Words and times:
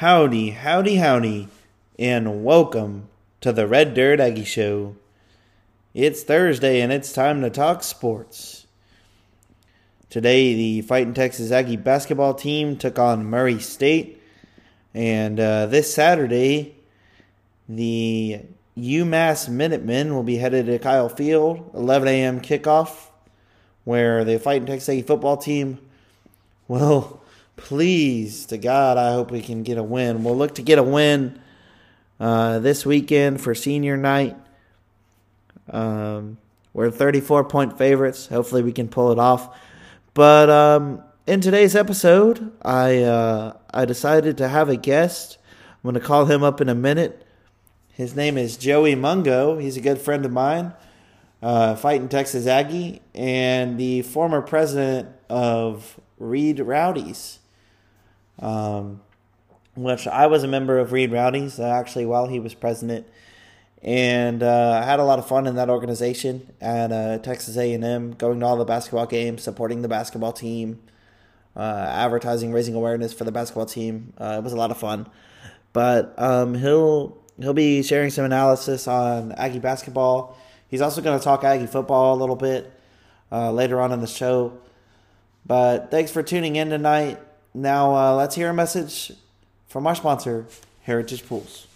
Howdy, 0.00 0.52
howdy, 0.52 0.96
howdy, 0.96 1.48
and 1.98 2.42
welcome 2.42 3.10
to 3.42 3.52
the 3.52 3.66
Red 3.66 3.92
Dirt 3.92 4.18
Aggie 4.18 4.44
Show. 4.44 4.96
It's 5.92 6.22
Thursday 6.22 6.80
and 6.80 6.90
it's 6.90 7.12
time 7.12 7.42
to 7.42 7.50
talk 7.50 7.82
sports. 7.82 8.66
Today, 10.08 10.54
the 10.54 10.80
Fighting 10.80 11.12
Texas 11.12 11.52
Aggie 11.52 11.76
basketball 11.76 12.32
team 12.32 12.78
took 12.78 12.98
on 12.98 13.26
Murray 13.26 13.58
State, 13.60 14.22
and 14.94 15.38
uh, 15.38 15.66
this 15.66 15.92
Saturday, 15.92 16.76
the 17.68 18.40
UMass 18.78 19.50
Minutemen 19.50 20.14
will 20.14 20.22
be 20.22 20.36
headed 20.36 20.64
to 20.64 20.78
Kyle 20.78 21.10
Field, 21.10 21.72
11 21.74 22.08
a.m. 22.08 22.40
kickoff, 22.40 23.08
where 23.84 24.24
the 24.24 24.38
Fighting 24.38 24.64
Texas 24.64 24.88
Aggie 24.88 25.02
football 25.02 25.36
team 25.36 25.78
will 26.68 27.19
please 27.60 28.46
to 28.46 28.58
God, 28.58 28.96
I 28.96 29.12
hope 29.12 29.30
we 29.30 29.42
can 29.42 29.62
get 29.62 29.78
a 29.78 29.82
win. 29.82 30.24
We'll 30.24 30.36
look 30.36 30.56
to 30.56 30.62
get 30.62 30.78
a 30.78 30.82
win 30.82 31.40
uh, 32.18 32.58
this 32.58 32.84
weekend 32.84 33.40
for 33.40 33.54
senior 33.54 33.96
night. 33.96 34.36
Um, 35.68 36.38
we're 36.72 36.90
34 36.90 37.44
point 37.44 37.78
favorites. 37.78 38.26
Hopefully, 38.26 38.62
we 38.62 38.72
can 38.72 38.88
pull 38.88 39.12
it 39.12 39.18
off. 39.18 39.56
But 40.14 40.50
um, 40.50 41.02
in 41.26 41.40
today's 41.40 41.76
episode, 41.76 42.52
I 42.62 43.02
uh, 43.02 43.56
I 43.72 43.84
decided 43.84 44.38
to 44.38 44.48
have 44.48 44.68
a 44.68 44.76
guest. 44.76 45.38
I'm 45.48 45.82
going 45.82 45.94
to 45.94 46.00
call 46.00 46.26
him 46.26 46.42
up 46.42 46.60
in 46.60 46.68
a 46.68 46.74
minute. 46.74 47.26
His 47.92 48.16
name 48.16 48.38
is 48.38 48.56
Joey 48.56 48.94
Mungo. 48.94 49.58
He's 49.58 49.76
a 49.76 49.80
good 49.80 49.98
friend 49.98 50.24
of 50.24 50.32
mine, 50.32 50.72
uh, 51.42 51.76
fighting 51.76 52.08
Texas 52.08 52.46
Aggie, 52.46 53.02
and 53.14 53.78
the 53.78 54.02
former 54.02 54.40
president 54.40 55.08
of 55.28 56.00
Reed 56.18 56.60
Rowdies 56.60 57.39
um, 58.40 59.00
which 59.76 60.06
I 60.06 60.26
was 60.26 60.42
a 60.42 60.48
member 60.48 60.78
of 60.78 60.92
Reed 60.92 61.12
Rowdies 61.12 61.60
uh, 61.60 61.64
actually 61.64 62.06
while 62.06 62.26
he 62.26 62.40
was 62.40 62.54
president, 62.54 63.06
and 63.82 64.42
uh, 64.42 64.80
I 64.82 64.84
had 64.84 65.00
a 65.00 65.04
lot 65.04 65.18
of 65.18 65.26
fun 65.26 65.46
in 65.46 65.54
that 65.56 65.70
organization 65.70 66.52
at 66.60 66.92
uh, 66.92 67.18
Texas 67.18 67.56
A&M, 67.56 68.12
going 68.12 68.40
to 68.40 68.46
all 68.46 68.56
the 68.56 68.64
basketball 68.64 69.06
games, 69.06 69.42
supporting 69.42 69.82
the 69.82 69.88
basketball 69.88 70.32
team, 70.32 70.80
uh, 71.56 71.86
advertising, 71.88 72.52
raising 72.52 72.74
awareness 72.74 73.12
for 73.12 73.24
the 73.24 73.32
basketball 73.32 73.66
team. 73.66 74.12
Uh, 74.18 74.36
it 74.38 74.44
was 74.44 74.52
a 74.52 74.56
lot 74.56 74.70
of 74.70 74.78
fun, 74.78 75.08
but 75.72 76.14
um, 76.18 76.54
he'll 76.54 77.16
he'll 77.38 77.54
be 77.54 77.82
sharing 77.82 78.10
some 78.10 78.24
analysis 78.24 78.86
on 78.86 79.32
Aggie 79.32 79.58
basketball. 79.58 80.36
He's 80.68 80.80
also 80.80 81.00
going 81.00 81.18
to 81.18 81.24
talk 81.24 81.42
Aggie 81.42 81.66
football 81.66 82.14
a 82.14 82.18
little 82.18 82.36
bit 82.36 82.72
uh, 83.32 83.50
later 83.50 83.80
on 83.80 83.92
in 83.92 84.00
the 84.00 84.06
show. 84.06 84.58
But 85.46 85.90
thanks 85.90 86.10
for 86.10 86.22
tuning 86.22 86.56
in 86.56 86.70
tonight. 86.70 87.18
Now, 87.52 87.94
uh, 87.96 88.14
let's 88.14 88.36
hear 88.36 88.50
a 88.50 88.54
message 88.54 89.10
from 89.66 89.84
our 89.86 89.96
sponsor, 89.96 90.46
Heritage 90.82 91.26
Pools. 91.26 91.66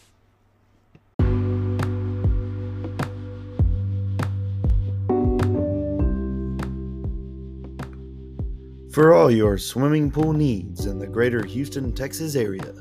For 8.92 9.12
all 9.12 9.28
your 9.28 9.58
swimming 9.58 10.12
pool 10.12 10.32
needs 10.32 10.86
in 10.86 11.00
the 11.00 11.08
greater 11.08 11.44
Houston, 11.44 11.92
Texas 11.92 12.36
area, 12.36 12.72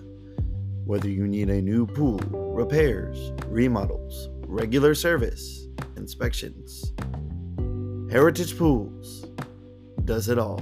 whether 0.85 1.09
you 1.09 1.27
need 1.27 1.49
a 1.49 1.59
new 1.59 1.87
pool, 1.87 2.19
repairs, 2.29 3.31
remodels, 3.47 4.29
regular 4.45 4.93
service, 4.93 5.65
inspections, 5.97 6.93
Heritage 8.11 8.55
Pools 8.55 9.25
does 10.05 10.29
it 10.29 10.37
all. 10.37 10.59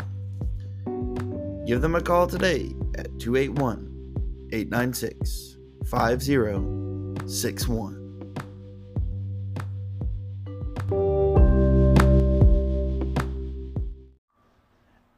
Give 1.65 1.81
them 1.81 1.95
a 1.95 2.01
call 2.01 2.27
today 2.27 2.75
at 2.95 3.17
281 3.19 3.87
896 4.51 5.57
5061. 5.85 8.01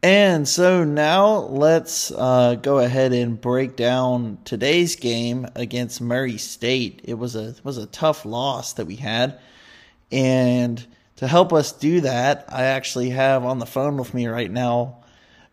And 0.03 0.45
so 0.45 0.83
now 0.83 1.33
let's 1.33 2.11
uh, 2.11 2.55
go 2.55 2.79
ahead 2.79 3.13
and 3.13 3.39
break 3.39 3.77
down 3.77 4.37
today's 4.43 4.97
game 4.97 5.47
against 5.55 6.01
Murray 6.01 6.37
State. 6.37 6.99
It 7.05 7.13
was 7.13 7.37
a 7.37 7.49
it 7.49 7.63
was 7.63 7.77
a 7.77 7.85
tough 7.85 8.25
loss 8.25 8.73
that 8.73 8.85
we 8.85 8.97
had, 8.97 9.39
and 10.11 10.85
to 11.15 11.25
help 11.25 11.53
us 11.53 11.71
do 11.71 12.01
that, 12.01 12.43
I 12.49 12.63
actually 12.63 13.11
have 13.11 13.45
on 13.45 13.59
the 13.59 13.65
phone 13.65 13.95
with 13.95 14.13
me 14.13 14.27
right 14.27 14.51
now 14.51 15.02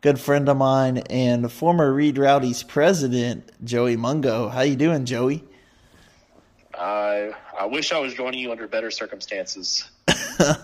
good 0.00 0.18
friend 0.18 0.48
of 0.48 0.56
mine 0.56 0.98
and 1.10 1.50
former 1.50 1.92
Reed 1.92 2.16
Rowdy's 2.16 2.62
president, 2.62 3.50
Joey 3.64 3.96
Mungo. 3.96 4.48
How 4.48 4.62
you 4.62 4.76
doing, 4.76 5.04
Joey? 5.04 5.44
I 6.74 7.32
I 7.58 7.66
wish 7.66 7.92
I 7.92 7.98
was 7.98 8.14
joining 8.14 8.40
you 8.40 8.50
under 8.50 8.66
better 8.66 8.90
circumstances. 8.90 9.90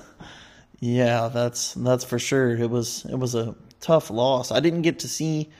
yeah, 0.80 1.28
that's 1.28 1.74
that's 1.74 2.04
for 2.04 2.18
sure. 2.18 2.56
It 2.56 2.70
was 2.70 3.04
it 3.06 3.18
was 3.18 3.34
a 3.34 3.54
tough 3.80 4.10
loss. 4.10 4.50
I 4.50 4.60
didn't 4.60 4.82
get 4.82 5.00
to 5.00 5.08
see 5.08 5.50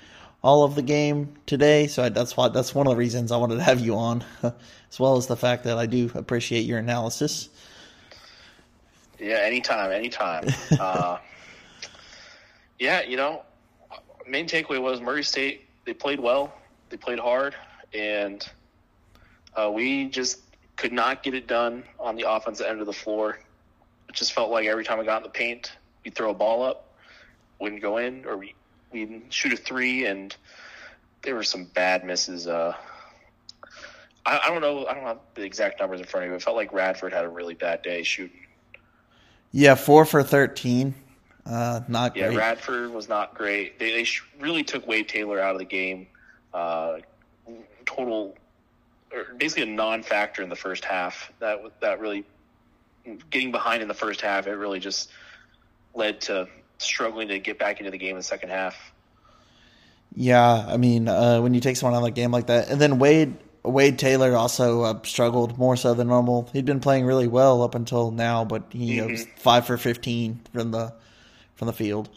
all 0.42 0.64
of 0.64 0.74
the 0.74 0.82
game 0.82 1.34
today, 1.46 1.86
so 1.88 2.04
I, 2.04 2.08
that's 2.08 2.36
why 2.36 2.48
that's 2.48 2.74
one 2.74 2.86
of 2.86 2.92
the 2.92 2.96
reasons 2.96 3.32
I 3.32 3.36
wanted 3.36 3.56
to 3.56 3.62
have 3.62 3.80
you 3.80 3.96
on, 3.96 4.24
as 4.42 4.98
well 4.98 5.16
as 5.16 5.26
the 5.26 5.36
fact 5.36 5.64
that 5.64 5.76
I 5.76 5.86
do 5.86 6.10
appreciate 6.14 6.62
your 6.62 6.78
analysis. 6.78 7.50
Yeah, 9.18 9.40
anytime, 9.42 9.92
anytime. 9.92 10.48
uh, 10.80 11.18
yeah, 12.78 13.02
you 13.02 13.16
know, 13.16 13.42
main 14.26 14.46
takeaway 14.46 14.80
was 14.80 15.00
Murray 15.00 15.22
State. 15.22 15.68
They 15.84 15.94
played 15.94 16.20
well. 16.20 16.52
They 16.88 16.96
played 16.96 17.18
hard, 17.18 17.54
and 17.94 18.46
uh, 19.56 19.70
we 19.72 20.06
just 20.08 20.40
could 20.76 20.92
not 20.92 21.22
get 21.22 21.34
it 21.34 21.46
done 21.46 21.82
on 21.98 22.16
the 22.16 22.30
offensive 22.30 22.66
end 22.66 22.80
of 22.80 22.86
the 22.86 22.92
floor. 22.92 23.38
It 24.08 24.14
just 24.14 24.32
felt 24.32 24.50
like 24.50 24.66
every 24.66 24.84
time 24.84 25.00
I 25.00 25.04
got 25.04 25.18
in 25.18 25.22
the 25.24 25.28
paint, 25.30 25.72
we'd 26.04 26.14
throw 26.14 26.30
a 26.30 26.34
ball 26.34 26.62
up, 26.62 26.94
wouldn't 27.58 27.82
go 27.82 27.96
in, 27.96 28.24
or 28.24 28.36
we 28.36 28.54
we'd 28.92 29.22
shoot 29.30 29.52
a 29.52 29.56
three, 29.56 30.06
and 30.06 30.36
there 31.22 31.34
were 31.34 31.42
some 31.42 31.64
bad 31.64 32.04
misses. 32.04 32.46
Uh, 32.46 32.74
I, 34.24 34.40
I 34.44 34.48
don't 34.48 34.60
know. 34.60 34.86
I 34.86 34.94
don't 34.94 35.04
have 35.04 35.18
the 35.34 35.42
exact 35.42 35.80
numbers 35.80 36.00
in 36.00 36.06
front 36.06 36.24
of 36.24 36.30
me. 36.30 36.34
But 36.34 36.42
it 36.42 36.44
felt 36.44 36.56
like 36.56 36.72
Radford 36.72 37.12
had 37.12 37.24
a 37.24 37.28
really 37.28 37.54
bad 37.54 37.82
day 37.82 38.02
shooting. 38.02 38.40
Yeah, 39.52 39.74
four 39.74 40.04
for 40.04 40.22
thirteen. 40.22 40.94
Uh, 41.46 41.80
not 41.88 42.16
yeah, 42.16 42.28
great. 42.28 42.38
Radford 42.38 42.90
was 42.90 43.08
not 43.08 43.34
great. 43.34 43.78
They, 43.78 43.92
they 43.92 44.04
sh- 44.04 44.24
really 44.40 44.64
took 44.64 44.86
Wade 44.86 45.08
Taylor 45.08 45.40
out 45.40 45.54
of 45.54 45.58
the 45.58 45.64
game. 45.64 46.08
Uh, 46.52 46.98
total, 47.84 48.36
basically 49.36 49.62
a 49.62 49.66
non-factor 49.66 50.42
in 50.42 50.48
the 50.48 50.56
first 50.56 50.84
half. 50.84 51.32
That 51.38 51.60
that 51.80 52.00
really 52.00 52.24
getting 53.30 53.52
behind 53.52 53.82
in 53.82 53.88
the 53.88 53.94
first 53.94 54.20
half. 54.20 54.46
It 54.46 54.54
really 54.54 54.80
just 54.80 55.10
led 55.94 56.20
to 56.22 56.48
struggling 56.78 57.28
to 57.28 57.38
get 57.38 57.58
back 57.58 57.78
into 57.78 57.90
the 57.90 57.98
game 57.98 58.10
in 58.10 58.16
the 58.16 58.22
second 58.22 58.50
half. 58.50 58.76
Yeah, 60.14 60.66
I 60.66 60.76
mean, 60.76 61.08
uh, 61.08 61.40
when 61.40 61.54
you 61.54 61.60
take 61.60 61.76
someone 61.76 61.94
out 61.94 61.98
of 61.98 62.14
the 62.14 62.20
game 62.20 62.30
like 62.30 62.46
that, 62.46 62.70
and 62.70 62.80
then 62.80 62.98
Wade 62.98 63.36
Wade 63.62 63.98
Taylor 63.98 64.34
also 64.36 64.82
uh, 64.82 65.02
struggled 65.02 65.58
more 65.58 65.76
so 65.76 65.94
than 65.94 66.08
normal. 66.08 66.48
He'd 66.52 66.64
been 66.64 66.80
playing 66.80 67.04
really 67.04 67.28
well 67.28 67.62
up 67.62 67.74
until 67.74 68.10
now, 68.10 68.44
but 68.44 68.64
he 68.70 68.96
mm-hmm. 68.96 69.10
was 69.12 69.26
five 69.36 69.66
for 69.66 69.76
fifteen 69.76 70.40
from 70.52 70.70
the 70.70 70.94
from 71.56 71.66
the 71.66 71.72
field. 71.72 72.08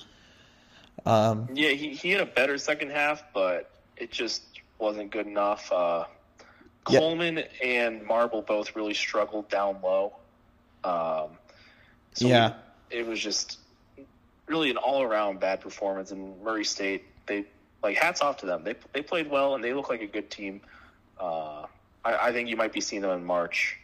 Um, 1.05 1.49
yeah, 1.53 1.69
he, 1.69 1.93
he 1.93 2.11
had 2.11 2.21
a 2.21 2.25
better 2.25 2.57
second 2.57 2.91
half, 2.91 3.23
but 3.33 3.71
it 3.97 4.11
just 4.11 4.43
wasn't 4.77 5.11
good 5.11 5.27
enough. 5.27 5.71
Uh, 5.71 6.05
Coleman 6.83 7.43
and 7.63 8.03
Marble 8.05 8.41
both 8.41 8.75
really 8.75 8.93
struggled 8.93 9.49
down 9.49 9.77
low. 9.83 10.13
Um, 10.83 11.29
so 12.13 12.27
yeah, 12.27 12.53
we, 12.91 12.97
it 12.97 13.07
was 13.07 13.19
just 13.19 13.59
really 14.47 14.69
an 14.69 14.77
all 14.77 15.03
around 15.03 15.39
bad 15.39 15.61
performance. 15.61 16.11
And 16.11 16.41
Murray 16.41 16.65
State, 16.65 17.03
they 17.25 17.45
like 17.83 17.97
hats 17.97 18.21
off 18.21 18.37
to 18.37 18.45
them. 18.45 18.63
They 18.63 18.75
they 18.93 19.01
played 19.01 19.29
well 19.29 19.55
and 19.55 19.63
they 19.63 19.73
look 19.73 19.89
like 19.89 20.01
a 20.01 20.07
good 20.07 20.29
team. 20.29 20.61
Uh, 21.19 21.65
I, 22.03 22.27
I 22.27 22.31
think 22.31 22.49
you 22.49 22.55
might 22.55 22.73
be 22.73 22.81
seeing 22.81 23.01
them 23.01 23.11
in 23.11 23.25
March. 23.25 23.78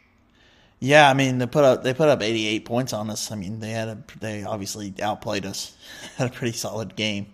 Yeah, 0.79 1.09
I 1.09 1.13
mean 1.13 1.37
they 1.37 1.47
put 1.47 1.63
up 1.63 1.83
they 1.83 1.93
put 1.93 2.09
up 2.09 2.21
88 2.21 2.65
points 2.65 2.93
on 2.93 3.09
us. 3.09 3.31
I 3.31 3.35
mean 3.35 3.59
they 3.59 3.71
had 3.71 3.87
a, 3.87 3.97
they 4.19 4.43
obviously 4.43 4.93
outplayed 5.01 5.45
us. 5.45 5.75
had 6.17 6.29
a 6.29 6.33
pretty 6.33 6.57
solid 6.57 6.95
game 6.95 7.27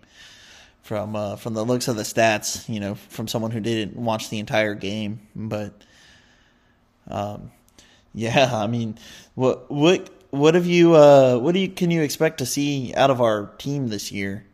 from 0.83 1.15
uh, 1.15 1.35
from 1.35 1.53
the 1.53 1.63
looks 1.63 1.87
of 1.87 1.95
the 1.95 2.03
stats. 2.03 2.67
You 2.69 2.79
know, 2.79 2.95
from 2.95 3.27
someone 3.27 3.51
who 3.51 3.59
didn't 3.59 3.95
watch 3.95 4.29
the 4.29 4.39
entire 4.39 4.75
game, 4.75 5.27
but 5.35 5.73
um, 7.07 7.51
yeah, 8.13 8.49
I 8.53 8.67
mean, 8.67 8.97
what 9.35 9.69
what 9.71 10.09
what 10.31 10.55
have 10.55 10.65
you 10.65 10.95
uh, 10.95 11.37
what 11.37 11.53
do 11.53 11.59
you 11.59 11.69
can 11.69 11.91
you 11.91 12.01
expect 12.01 12.39
to 12.39 12.45
see 12.45 12.93
out 12.95 13.09
of 13.09 13.21
our 13.21 13.47
team 13.57 13.87
this 13.87 14.11
year? 14.11 14.45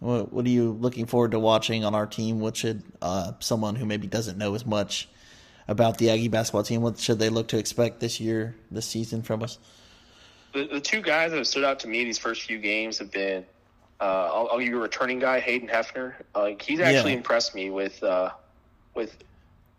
What 0.00 0.32
what 0.32 0.46
are 0.46 0.50
you 0.50 0.72
looking 0.72 1.06
forward 1.06 1.32
to 1.32 1.38
watching 1.38 1.84
on 1.84 1.94
our 1.94 2.06
team? 2.06 2.40
What 2.40 2.56
should 2.56 2.82
uh, 3.00 3.32
someone 3.40 3.76
who 3.76 3.86
maybe 3.86 4.06
doesn't 4.06 4.38
know 4.38 4.54
as 4.54 4.66
much 4.66 5.08
about 5.68 5.98
the 5.98 6.10
Aggie 6.10 6.28
basketball 6.28 6.62
team? 6.62 6.82
What 6.82 6.98
should 6.98 7.18
they 7.18 7.28
look 7.28 7.48
to 7.48 7.58
expect 7.58 8.00
this 8.00 8.20
year, 8.20 8.54
this 8.70 8.86
season 8.86 9.22
from 9.22 9.42
us? 9.42 9.58
The, 10.52 10.66
the 10.66 10.80
two 10.80 11.00
guys 11.00 11.30
that 11.30 11.38
have 11.38 11.46
stood 11.46 11.64
out 11.64 11.80
to 11.80 11.88
me 11.88 12.04
these 12.04 12.18
first 12.18 12.42
few 12.42 12.58
games 12.58 12.98
have 12.98 13.10
been 13.10 13.44
uh, 14.02 14.30
I'll, 14.34 14.48
I'll, 14.50 14.58
give 14.58 14.68
you 14.68 14.78
a 14.78 14.82
returning 14.82 15.20
guy, 15.20 15.38
Hayden 15.38 15.68
Hefner. 15.68 16.14
Uh, 16.34 16.50
he's 16.60 16.80
actually 16.80 17.12
yeah. 17.12 17.18
impressed 17.18 17.54
me 17.54 17.70
with 17.70 18.02
uh, 18.02 18.30
with 18.94 19.16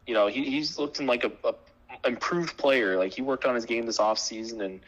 you 0.08 0.14
know, 0.14 0.28
he, 0.28 0.50
he's 0.50 0.78
looking 0.78 1.06
like 1.06 1.26
a, 1.26 1.32
a 1.44 2.08
improved 2.08 2.58
player. 2.58 2.98
Like 2.98 3.14
he 3.14 3.22
worked 3.22 3.44
on 3.44 3.54
his 3.54 3.66
game 3.66 3.86
this 3.86 4.00
off 4.00 4.18
season, 4.18 4.62
and 4.62 4.80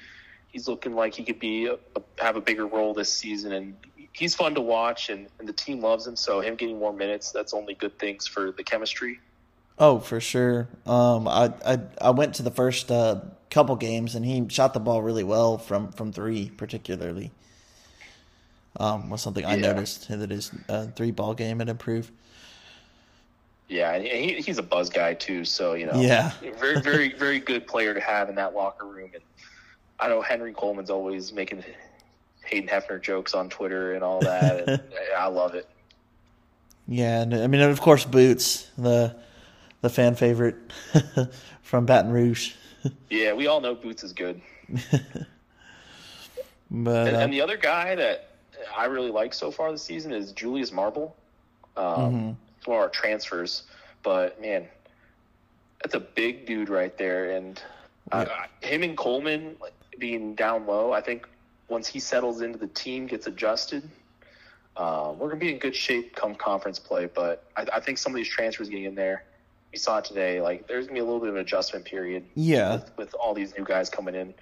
he's 0.47 0.67
looking 0.67 0.95
like 0.95 1.13
he 1.13 1.23
could 1.23 1.39
be 1.39 1.65
a, 1.65 1.73
a, 1.73 2.01
have 2.19 2.37
a 2.37 2.41
bigger 2.41 2.65
role 2.65 2.93
this 2.93 3.11
season. 3.11 3.51
And 3.51 3.75
he's 4.13 4.35
fun 4.35 4.55
to 4.55 4.61
watch, 4.61 5.09
and, 5.09 5.27
and 5.39 5.47
the 5.47 5.53
team 5.53 5.81
loves 5.81 6.07
him. 6.07 6.15
So 6.15 6.39
him 6.39 6.55
getting 6.55 6.79
more 6.79 6.93
minutes, 6.93 7.31
that's 7.31 7.53
only 7.53 7.73
good 7.73 7.99
things 7.99 8.25
for 8.27 8.51
the 8.51 8.63
chemistry. 8.63 9.19
Oh, 9.77 9.99
for 9.99 10.19
sure. 10.19 10.67
Um, 10.85 11.27
I 11.27 11.53
I 11.65 11.79
I 12.01 12.09
went 12.11 12.35
to 12.35 12.43
the 12.43 12.51
first 12.51 12.91
uh, 12.91 13.21
couple 13.49 13.75
games, 13.75 14.15
and 14.15 14.25
he 14.25 14.45
shot 14.49 14.73
the 14.73 14.79
ball 14.79 15.01
really 15.01 15.23
well 15.23 15.57
from 15.57 15.91
from 15.91 16.11
three, 16.11 16.49
particularly. 16.55 17.31
Um, 18.77 19.09
was 19.09 19.21
something 19.21 19.45
I 19.45 19.55
yeah. 19.55 19.73
noticed 19.73 20.09
that 20.09 20.29
his 20.29 20.51
uh, 20.67 20.87
three 20.87 21.11
ball 21.11 21.33
game 21.33 21.59
had 21.59 21.69
improved. 21.69 22.11
Yeah, 23.67 23.93
and 23.93 24.05
he, 24.05 24.33
he's 24.41 24.57
a 24.57 24.63
buzz 24.63 24.89
guy 24.89 25.13
too, 25.13 25.43
so 25.43 25.73
you 25.73 25.87
know, 25.87 25.99
yeah, 25.99 26.33
very, 26.59 26.81
very, 26.81 27.13
very 27.17 27.39
good 27.39 27.65
player 27.65 27.93
to 27.93 28.01
have 28.01 28.29
in 28.29 28.35
that 28.35 28.53
locker 28.53 28.85
room. 28.85 29.11
And 29.13 29.23
I 29.99 30.07
know 30.07 30.21
Henry 30.21 30.53
Coleman's 30.53 30.89
always 30.89 31.33
making 31.33 31.63
Hayden 32.45 32.69
Hefner 32.69 33.01
jokes 33.01 33.33
on 33.33 33.49
Twitter 33.49 33.93
and 33.93 34.03
all 34.03 34.19
that. 34.21 34.67
and 34.67 34.83
I 35.17 35.27
love 35.27 35.55
it. 35.55 35.67
Yeah, 36.87 37.21
and 37.21 37.33
I 37.33 37.47
mean, 37.47 37.61
of 37.61 37.81
course, 37.81 38.05
Boots, 38.05 38.69
the 38.77 39.15
the 39.85 39.93
fan 39.93 40.15
favorite 40.15 40.55
from 41.61 41.85
Baton 41.85 42.11
Rouge. 42.11 42.53
yeah, 43.09 43.33
we 43.33 43.47
all 43.47 43.61
know 43.61 43.75
Boots 43.75 44.03
is 44.03 44.13
good. 44.13 44.41
but 44.69 45.07
and, 46.71 46.87
uh, 46.87 47.19
and, 47.19 47.31
the 47.31 47.41
other 47.41 47.57
guy 47.57 47.95
that 47.95 48.31
I 48.75 48.85
really 48.85 49.11
like 49.11 49.33
so 49.33 49.51
far 49.51 49.71
this 49.71 49.83
season 49.83 50.11
is 50.11 50.31
Julius 50.31 50.71
Marble. 50.71 51.15
Um, 51.77 51.85
mm-hmm 51.85 52.31
one 52.67 52.77
of 52.77 52.83
our 52.83 52.89
transfers. 52.89 53.63
But 54.03 54.39
man, 54.41 54.67
that's 55.81 55.95
a 55.95 55.99
big 55.99 56.45
dude 56.45 56.69
right 56.69 56.97
there, 56.97 57.31
and 57.31 57.61
uh, 58.11 58.25
him 58.61 58.83
and 58.83 58.97
Coleman 58.97 59.55
being 59.97 60.35
down 60.35 60.65
low, 60.65 60.91
I 60.91 61.01
think 61.01 61.27
once 61.67 61.87
he 61.87 61.99
settles 61.99 62.41
into 62.41 62.59
the 62.59 62.67
team, 62.67 63.07
gets 63.07 63.27
adjusted, 63.27 63.89
uh, 64.77 65.13
we're 65.17 65.29
gonna 65.29 65.39
be 65.39 65.51
in 65.51 65.59
good 65.59 65.75
shape 65.75 66.15
come 66.15 66.35
conference 66.35 66.77
play. 66.79 67.07
But 67.07 67.45
I, 67.55 67.65
I, 67.73 67.79
think 67.79 67.97
some 67.97 68.11
of 68.11 68.17
these 68.17 68.27
transfers 68.27 68.69
getting 68.69 68.85
in 68.85 68.95
there, 68.95 69.23
we 69.75 69.79
saw 69.79 69.97
it 69.97 70.05
today. 70.05 70.39
Like 70.39 70.67
there's 70.67 70.87
gonna 70.87 70.95
be 70.95 71.01
a 71.01 71.05
little 71.05 71.19
bit 71.19 71.27
of 71.27 71.35
an 71.35 71.41
adjustment 71.41 71.83
period. 71.83 72.23
Yeah, 72.33 72.75
with, 72.75 72.97
with 72.97 73.13
all 73.15 73.33
these 73.33 73.53
new 73.57 73.65
guys 73.65 73.89
coming 73.89 74.15
in, 74.15 74.33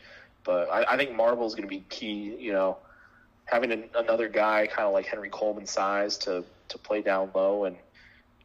but 0.44 0.70
I, 0.70 0.94
I 0.94 0.98
think 0.98 1.16
Marble's 1.16 1.56
gonna 1.56 1.68
be 1.68 1.84
key. 1.90 2.36
You 2.38 2.54
know, 2.54 2.78
having 3.46 3.72
an, 3.72 3.86
another 3.96 4.30
guy 4.30 4.68
kind 4.68 4.88
of 4.88 4.94
like 4.94 5.08
Henry 5.08 5.30
Coleman 5.30 5.66
size 5.66 6.18
to 6.20 6.44
to 6.70 6.78
play 6.78 7.02
down 7.02 7.32
low 7.34 7.66
and 7.66 7.76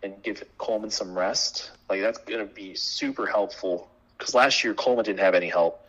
and 0.03 0.23
give 0.23 0.43
Coleman 0.59 0.91
some 0.91 1.17
rest, 1.17 1.71
like 1.91 2.01
that's 2.01 2.19
going 2.19 2.47
to 2.47 2.55
be 2.55 2.75
super 2.75 3.27
helpful. 3.27 3.91
Because 4.17 4.35
last 4.35 4.65
year 4.65 4.75
Coleman 4.75 5.05
didn't 5.05 5.21
have 5.21 5.35
any 5.35 5.49
help. 5.49 5.85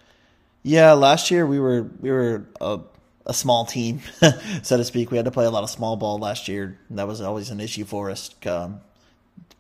Yeah, 0.64 0.94
last 0.94 1.32
year 1.32 1.46
we 1.46 1.60
were 1.60 1.84
we 2.00 2.12
were 2.12 2.46
a, 2.60 2.80
a 3.26 3.34
small 3.34 3.66
team, 3.66 4.02
so 4.64 4.78
to 4.78 4.84
speak. 4.84 5.12
We 5.12 5.18
had 5.18 5.26
to 5.26 5.32
play 5.32 5.46
a 5.46 5.52
lot 5.52 5.64
of 5.64 5.70
small 5.70 5.96
ball 5.96 6.18
last 6.18 6.48
year. 6.48 6.78
That 6.90 7.08
was 7.08 7.22
always 7.22 7.50
an 7.50 7.60
issue 7.60 7.86
for 7.86 8.10
us, 8.10 8.34
um, 8.46 8.82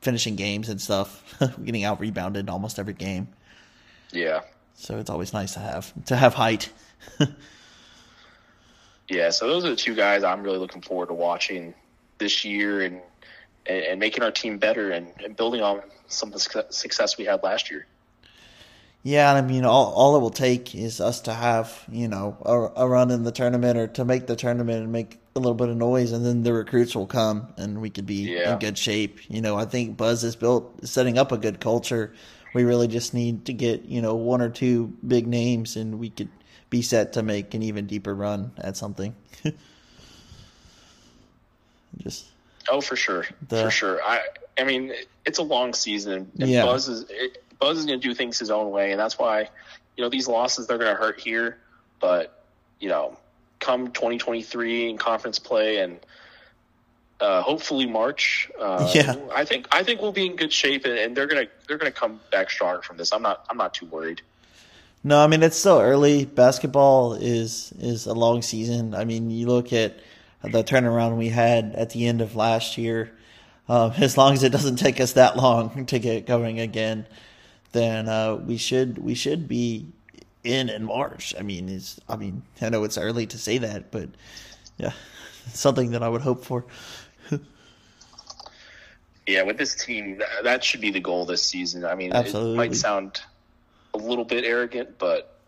finishing 0.02 0.36
games 0.36 0.70
and 0.70 0.80
stuff, 0.80 1.24
getting 1.64 1.84
out 1.84 2.00
rebounded 2.00 2.50
almost 2.50 2.80
every 2.80 2.94
game. 2.94 3.28
Yeah. 4.12 4.42
So 4.74 4.98
it's 4.98 5.10
always 5.10 5.34
nice 5.34 5.54
to 5.54 5.60
have 5.60 5.94
to 6.06 6.16
have 6.16 6.34
height. 6.34 6.72
yeah, 9.10 9.30
so 9.30 9.48
those 9.48 9.66
are 9.66 9.70
the 9.72 9.76
two 9.76 9.96
guys 9.96 10.24
I'm 10.24 10.42
really 10.42 10.58
looking 10.58 10.82
forward 10.82 11.08
to 11.08 11.14
watching 11.14 11.74
this 12.18 12.46
year 12.46 12.82
and 12.82 13.02
and, 13.66 13.84
and 13.84 14.00
making 14.00 14.24
our 14.24 14.32
team 14.32 14.58
better 14.58 14.92
and, 14.92 15.08
and, 15.24 15.36
building 15.36 15.62
on 15.62 15.82
some 16.08 16.30
of 16.30 16.34
the 16.34 16.66
success 16.70 17.18
we 17.18 17.26
had 17.26 17.44
last 17.44 17.70
year. 17.70 17.86
Yeah, 19.02 19.34
I 19.34 19.42
mean, 19.42 19.64
all 19.64 19.94
all 19.94 20.18
it 20.18 20.20
will 20.20 20.30
take 20.30 20.76
is 20.76 21.00
us 21.00 21.22
to 21.22 21.34
have 21.34 21.86
you 21.90 22.10
know 22.10 22.38
a, 22.42 22.84
a, 22.84 22.88
run 22.88 23.12
in 23.12 23.24
the 23.24 23.32
tournament 23.32 23.78
or 23.78 23.88
to 23.88 24.04
make 24.04 24.28
the 24.28 24.36
tournament 24.36 24.84
and 24.84 24.92
make 24.92 25.20
a 25.36 25.40
little 25.40 25.56
bit 25.56 25.70
of 25.70 25.78
noise, 25.78 26.12
and 26.12 26.26
then 26.26 26.44
the 26.44 26.52
recruits 26.52 26.96
will 26.96 27.08
come 27.08 27.54
and 27.58 27.80
we 27.80 27.90
could 27.90 28.06
be 28.06 28.34
yeah. 28.34 28.54
in 28.54 28.60
good 28.60 28.78
shape. 28.78 29.20
You 29.30 29.42
know, 29.42 29.56
I 29.56 29.64
think 29.66 29.96
Buzz 29.96 30.26
is 30.26 30.36
built 30.36 30.86
setting 30.86 31.18
up 31.18 31.32
a 31.32 31.38
good 31.38 31.62
culture. 31.62 32.14
We 32.54 32.64
really 32.64 32.88
just 32.88 33.14
need 33.14 33.46
to 33.46 33.54
get 33.54 33.86
you 33.86 34.02
know 34.02 34.16
one 34.16 34.42
or 34.42 34.50
two 34.50 34.94
big 35.08 35.28
names, 35.28 35.78
and 35.78 35.98
we 35.98 36.10
could 36.10 36.30
be 36.70 36.82
set 36.82 37.14
to 37.14 37.24
make 37.24 37.54
an 37.54 37.64
even 37.64 37.88
deeper 37.88 38.14
run 38.14 38.52
at 38.58 38.76
something. 38.76 39.16
just 41.98 42.26
Oh, 42.72 42.82
for 42.82 42.96
sure, 42.96 43.26
the, 43.48 43.64
for 43.64 43.72
sure. 43.72 44.04
I, 44.04 44.22
I 44.58 44.64
mean, 44.64 44.94
it's 45.26 45.40
a 45.40 45.44
long 45.44 45.74
season, 45.74 46.32
and 46.40 46.50
yeah. 46.50 46.66
Buzz 46.66 46.88
is 46.88 47.06
it, 47.10 47.44
Buzz 47.60 47.78
is 47.78 47.86
going 47.86 48.00
to 48.00 48.08
do 48.08 48.14
things 48.14 48.40
his 48.40 48.50
own 48.50 48.72
way, 48.72 48.92
and 48.92 49.00
that's 49.00 49.20
why, 49.20 49.50
you 49.98 50.04
know, 50.04 50.10
these 50.10 50.28
losses 50.28 50.68
they're 50.68 50.78
going 50.78 50.96
to 50.96 51.00
hurt 51.00 51.20
here, 51.20 51.58
but 52.00 52.44
you 52.80 52.90
know, 52.90 53.18
come 53.60 53.92
2023 53.92 54.90
in 54.90 54.98
conference 54.98 55.38
play 55.38 55.78
and 55.80 56.00
uh, 57.20 57.42
hopefully 57.42 57.86
March. 57.86 58.50
Uh, 58.60 58.90
yeah, 58.94 59.16
I 59.34 59.46
think 59.46 59.68
I 59.72 59.84
think 59.84 60.02
we'll 60.02 60.12
be 60.12 60.26
in 60.26 60.36
good 60.36 60.54
shape, 60.54 60.86
and, 60.86 60.98
and 60.98 61.18
they're 61.18 61.28
gonna 61.28 61.48
they're 61.68 61.78
gonna 61.78 61.92
come 61.92 62.20
back 62.32 62.50
stronger 62.50 62.82
from 62.82 62.98
this. 62.98 63.12
I'm 63.12 63.22
not 63.22 63.46
I'm 63.50 63.58
not 63.58 63.74
too 63.74 63.86
worried. 63.88 64.22
No, 65.04 65.20
I 65.20 65.28
mean 65.28 65.44
it's 65.44 65.58
still 65.58 65.80
early. 65.80 66.26
Basketball 66.26 67.14
is 67.14 67.74
is 67.80 68.06
a 68.06 68.14
long 68.14 68.42
season. 68.42 68.96
I 68.96 69.06
mean, 69.06 69.30
you 69.32 69.48
look 69.48 69.74
at 69.74 70.00
the 70.44 70.64
turnaround 70.64 71.18
we 71.18 71.30
had 71.30 71.76
at 71.76 71.90
the 71.90 72.08
end 72.08 72.22
of 72.22 72.36
last 72.36 72.78
year. 72.78 73.12
Um, 73.68 73.92
as 73.98 74.18
long 74.18 74.34
as 74.34 74.44
it 74.44 74.52
doesn't 74.52 74.78
take 74.78 75.00
us 75.00 75.14
that 75.14 75.36
long 75.36 75.86
to 75.88 76.00
get 76.00 76.26
going 76.26 76.60
again, 76.60 77.06
then 77.72 78.10
uh, 78.10 78.36
we 78.36 78.58
should 78.58 78.98
we 78.98 79.16
should 79.16 79.48
be 79.48 79.86
in 80.44 80.70
in 80.70 80.86
March. 80.86 81.34
I 81.38 81.42
mean, 81.42 81.70
it's 81.70 82.00
I 82.08 82.16
mean 82.16 82.44
I 82.62 82.70
know 82.70 82.84
it's 82.84 82.98
early 82.98 83.28
to 83.28 83.38
say 83.38 83.58
that, 83.60 83.92
but 83.92 84.10
yeah, 84.78 84.94
something 85.54 85.92
that 85.92 86.04
I 86.04 86.10
would 86.10 86.22
hope 86.22 86.44
for. 86.44 86.66
yeah, 89.28 89.44
with 89.44 89.58
this 89.58 89.76
team, 89.76 90.22
that 90.44 90.64
should 90.64 90.82
be 90.82 90.92
the 90.92 91.00
goal 91.00 91.26
this 91.26 91.44
season. 91.44 91.86
I 91.86 91.96
mean, 91.96 92.14
Absolutely. 92.14 92.54
it 92.54 92.58
might 92.58 92.76
sound 92.76 93.22
a 93.94 93.98
little 93.98 94.26
bit 94.26 94.44
arrogant, 94.44 94.98
but 94.98 95.40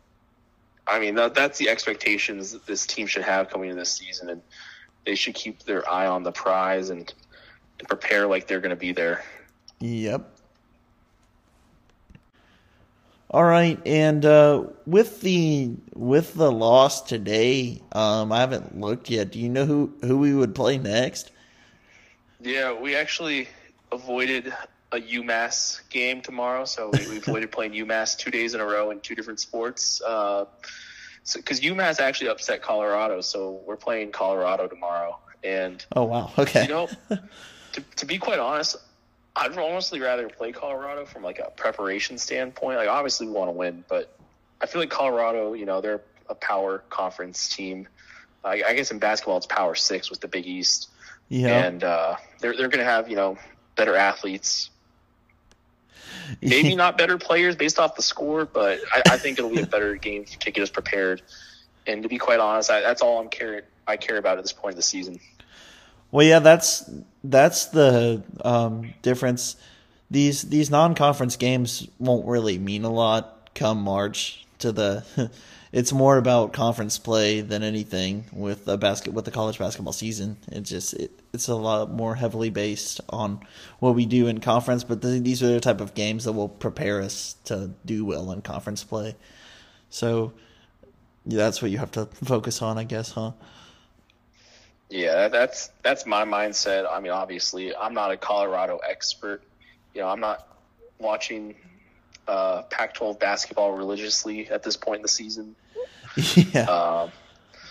I 0.88 1.00
mean 1.00 1.16
that, 1.16 1.34
that's 1.34 1.58
the 1.58 1.70
expectations 1.70 2.52
that 2.52 2.66
this 2.66 2.86
team 2.86 3.08
should 3.08 3.24
have 3.24 3.50
coming 3.50 3.70
into 3.70 3.80
this 3.80 3.92
season, 3.92 4.30
and 4.30 4.42
they 5.06 5.16
should 5.16 5.34
keep 5.34 5.64
their 5.64 5.90
eye 5.90 6.08
on 6.08 6.24
the 6.24 6.32
prize 6.32 6.90
and, 6.90 7.12
and 7.80 7.88
prepare 7.88 8.28
like 8.28 8.48
they're 8.48 8.60
going 8.60 8.72
to 8.72 8.76
be 8.76 8.92
there. 8.92 9.24
Yep. 9.80 10.31
All 13.34 13.46
right, 13.46 13.80
and 13.86 14.26
uh, 14.26 14.66
with 14.86 15.22
the 15.22 15.72
with 15.96 16.34
the 16.34 16.52
loss 16.52 17.02
today, 17.02 17.82
um, 17.94 18.30
I 18.30 18.42
haven't 18.42 18.78
looked 18.78 19.10
yet. 19.10 19.32
Do 19.32 19.40
you 19.40 19.48
know 19.48 19.66
who 19.66 19.94
who 20.02 20.18
we 20.18 20.34
would 20.34 20.54
play 20.54 20.78
next? 20.78 21.32
Yeah, 22.42 22.78
we 22.78 22.94
actually 22.94 23.48
avoided 23.90 24.54
a 24.92 25.00
UMass 25.00 25.80
game 25.90 26.22
tomorrow, 26.22 26.66
so 26.66 26.92
we, 26.92 27.08
we 27.08 27.18
avoided 27.20 27.52
playing 27.54 27.72
UMass 27.72 28.18
two 28.18 28.32
days 28.32 28.54
in 28.54 28.60
a 28.60 28.66
row 28.66 28.92
in 28.92 29.00
two 29.00 29.16
different 29.16 29.40
sports. 29.40 30.02
Uh, 30.06 30.44
because 31.34 31.60
so, 31.60 31.64
UMass 31.64 32.02
actually 32.02 32.30
upset 32.30 32.62
Colorado, 32.62 33.22
so 33.22 33.62
we're 33.66 33.78
playing 33.78 34.12
Colorado 34.12 34.68
tomorrow. 34.68 35.18
And 35.42 35.86
oh 35.96 36.04
wow, 36.04 36.32
okay. 36.38 36.64
You 36.64 36.70
know, 36.70 36.90
to 37.10 37.82
to 37.96 38.06
be 38.06 38.18
quite 38.18 38.40
honest, 38.40 38.76
I'd 39.36 39.58
honestly 39.58 40.00
rather 40.00 40.28
play 40.30 40.52
Colorado 40.52 41.06
from 41.06 41.24
like 41.24 41.40
a 41.40 41.52
preparation 41.52 42.18
standpoint. 42.18 42.78
Like 42.78 42.90
obviously 42.90 43.28
we 43.28 43.34
want 43.34 43.50
to 43.50 43.54
win, 43.54 43.84
but 43.88 44.18
I 44.60 44.66
feel 44.66 44.82
like 44.82 44.90
Colorado, 44.90 45.54
you 45.54 45.66
know, 45.66 45.82
they're 45.82 46.02
a 46.30 46.36
power 46.36 46.84
conference 46.90 47.50
team. 47.50 47.88
I, 48.44 48.64
I 48.68 48.74
guess 48.74 48.92
in 48.92 49.00
basketball 49.00 49.38
it's 49.38 49.46
Power 49.46 49.76
Six 49.76 50.10
with 50.10 50.20
the 50.20 50.28
Big 50.28 50.46
East. 50.46 50.90
Yeah, 51.30 51.64
and 51.66 51.84
uh, 51.84 52.18
they're 52.40 52.56
they're 52.58 52.68
going 52.68 52.84
to 52.84 52.92
have 52.92 53.10
you 53.10 53.16
know 53.16 53.38
better 53.76 53.96
athletes, 53.96 54.70
Maybe 56.42 56.76
not 56.76 56.98
better 56.98 57.18
players 57.18 57.56
based 57.56 57.80
off 57.80 57.96
the 57.96 58.02
score, 58.02 58.46
but 58.46 58.80
I, 58.94 59.02
I 59.12 59.18
think 59.18 59.38
it'll 59.38 59.52
be 59.52 59.62
a 59.62 59.68
better 59.68 59.96
game 59.96 60.26
to 60.26 60.52
get 60.52 60.62
us 60.62 60.70
prepared. 60.70 61.22
And 61.88 62.04
to 62.04 62.10
be 62.10 62.18
quite 62.18 62.40
honest, 62.40 62.70
I, 62.70 62.82
that's 62.82 63.02
all 63.02 63.20
I'm 63.20 63.30
care 63.30 63.64
I 63.88 63.98
care 63.98 64.18
about 64.18 64.38
at 64.38 64.44
this 64.44 64.54
point 64.54 64.74
of 64.74 64.78
the 64.78 64.84
season. 64.84 65.20
Well, 66.12 66.26
yeah, 66.26 66.40
that's 66.40 66.90
that's 67.24 67.68
the 67.68 68.24
um, 68.44 68.94
difference. 69.02 69.56
These 70.10 70.44
these 70.44 70.70
non 70.70 70.96
conference 70.96 71.38
games 71.38 71.88
won't 72.00 72.28
really 72.28 72.58
mean 72.58 72.84
a 72.84 72.92
lot 72.92 73.50
come 73.56 73.82
March 73.82 74.46
to 74.60 74.72
the 74.72 75.06
it's 75.72 75.94
more 75.94 76.18
about 76.18 76.52
conference 76.52 76.98
play 76.98 77.40
than 77.42 77.64
anything 77.64 78.26
with 78.34 78.66
the 78.66 78.78
basket 78.78 79.14
with 79.14 79.26
the 79.26 79.32
college 79.32 79.58
basketball 79.58 79.94
season. 79.94 80.38
It's 80.52 80.70
just 80.70 80.94
it, 80.96 81.12
it's 81.34 81.48
a 81.48 81.56
lot 81.56 81.92
more 81.92 82.16
heavily 82.16 82.50
based 82.50 83.00
on 83.10 83.40
what 83.80 83.96
we 83.96 84.06
do 84.06 84.28
in 84.28 84.40
conference. 84.42 84.84
But 84.84 85.02
the, 85.02 85.20
these 85.20 85.42
are 85.42 85.48
the 85.48 85.62
type 85.62 85.80
of 85.80 85.94
games 85.94 86.26
that 86.26 86.34
will 86.34 86.50
prepare 86.50 87.02
us 87.02 87.36
to 87.46 87.72
do 87.86 88.04
well 88.04 88.32
in 88.32 88.42
conference 88.42 88.84
play. 88.84 89.16
So 89.90 90.34
yeah, 91.26 91.38
that's 91.38 91.62
what 91.62 91.72
you 91.72 91.78
have 91.78 91.92
to 91.92 92.06
focus 92.06 92.62
on, 92.62 92.78
I 92.78 92.84
guess, 92.84 93.12
huh? 93.12 93.32
Yeah, 94.92 95.30
that's 95.30 95.72
that's 95.84 96.06
my 96.06 96.26
mindset. 96.26 96.86
I 96.92 97.00
mean, 97.00 97.14
obviously, 97.14 97.74
I'm 97.76 97.94
not 97.94 98.12
a 98.12 98.18
Colorado 98.18 98.80
expert. 98.88 99.42
You 99.96 100.02
know, 100.02 100.10
I'm 100.10 100.20
not 100.20 100.48
watching 101.00 101.56
uh, 102.28 102.64
Pac-12 102.64 103.20
basketball 103.20 103.72
religiously 103.72 104.50
at 104.50 104.64
this 104.64 104.78
point 104.78 104.98
in 104.98 105.02
the 105.02 105.08
season. 105.08 105.56
yeah, 106.36 106.64
Um, 106.64 107.12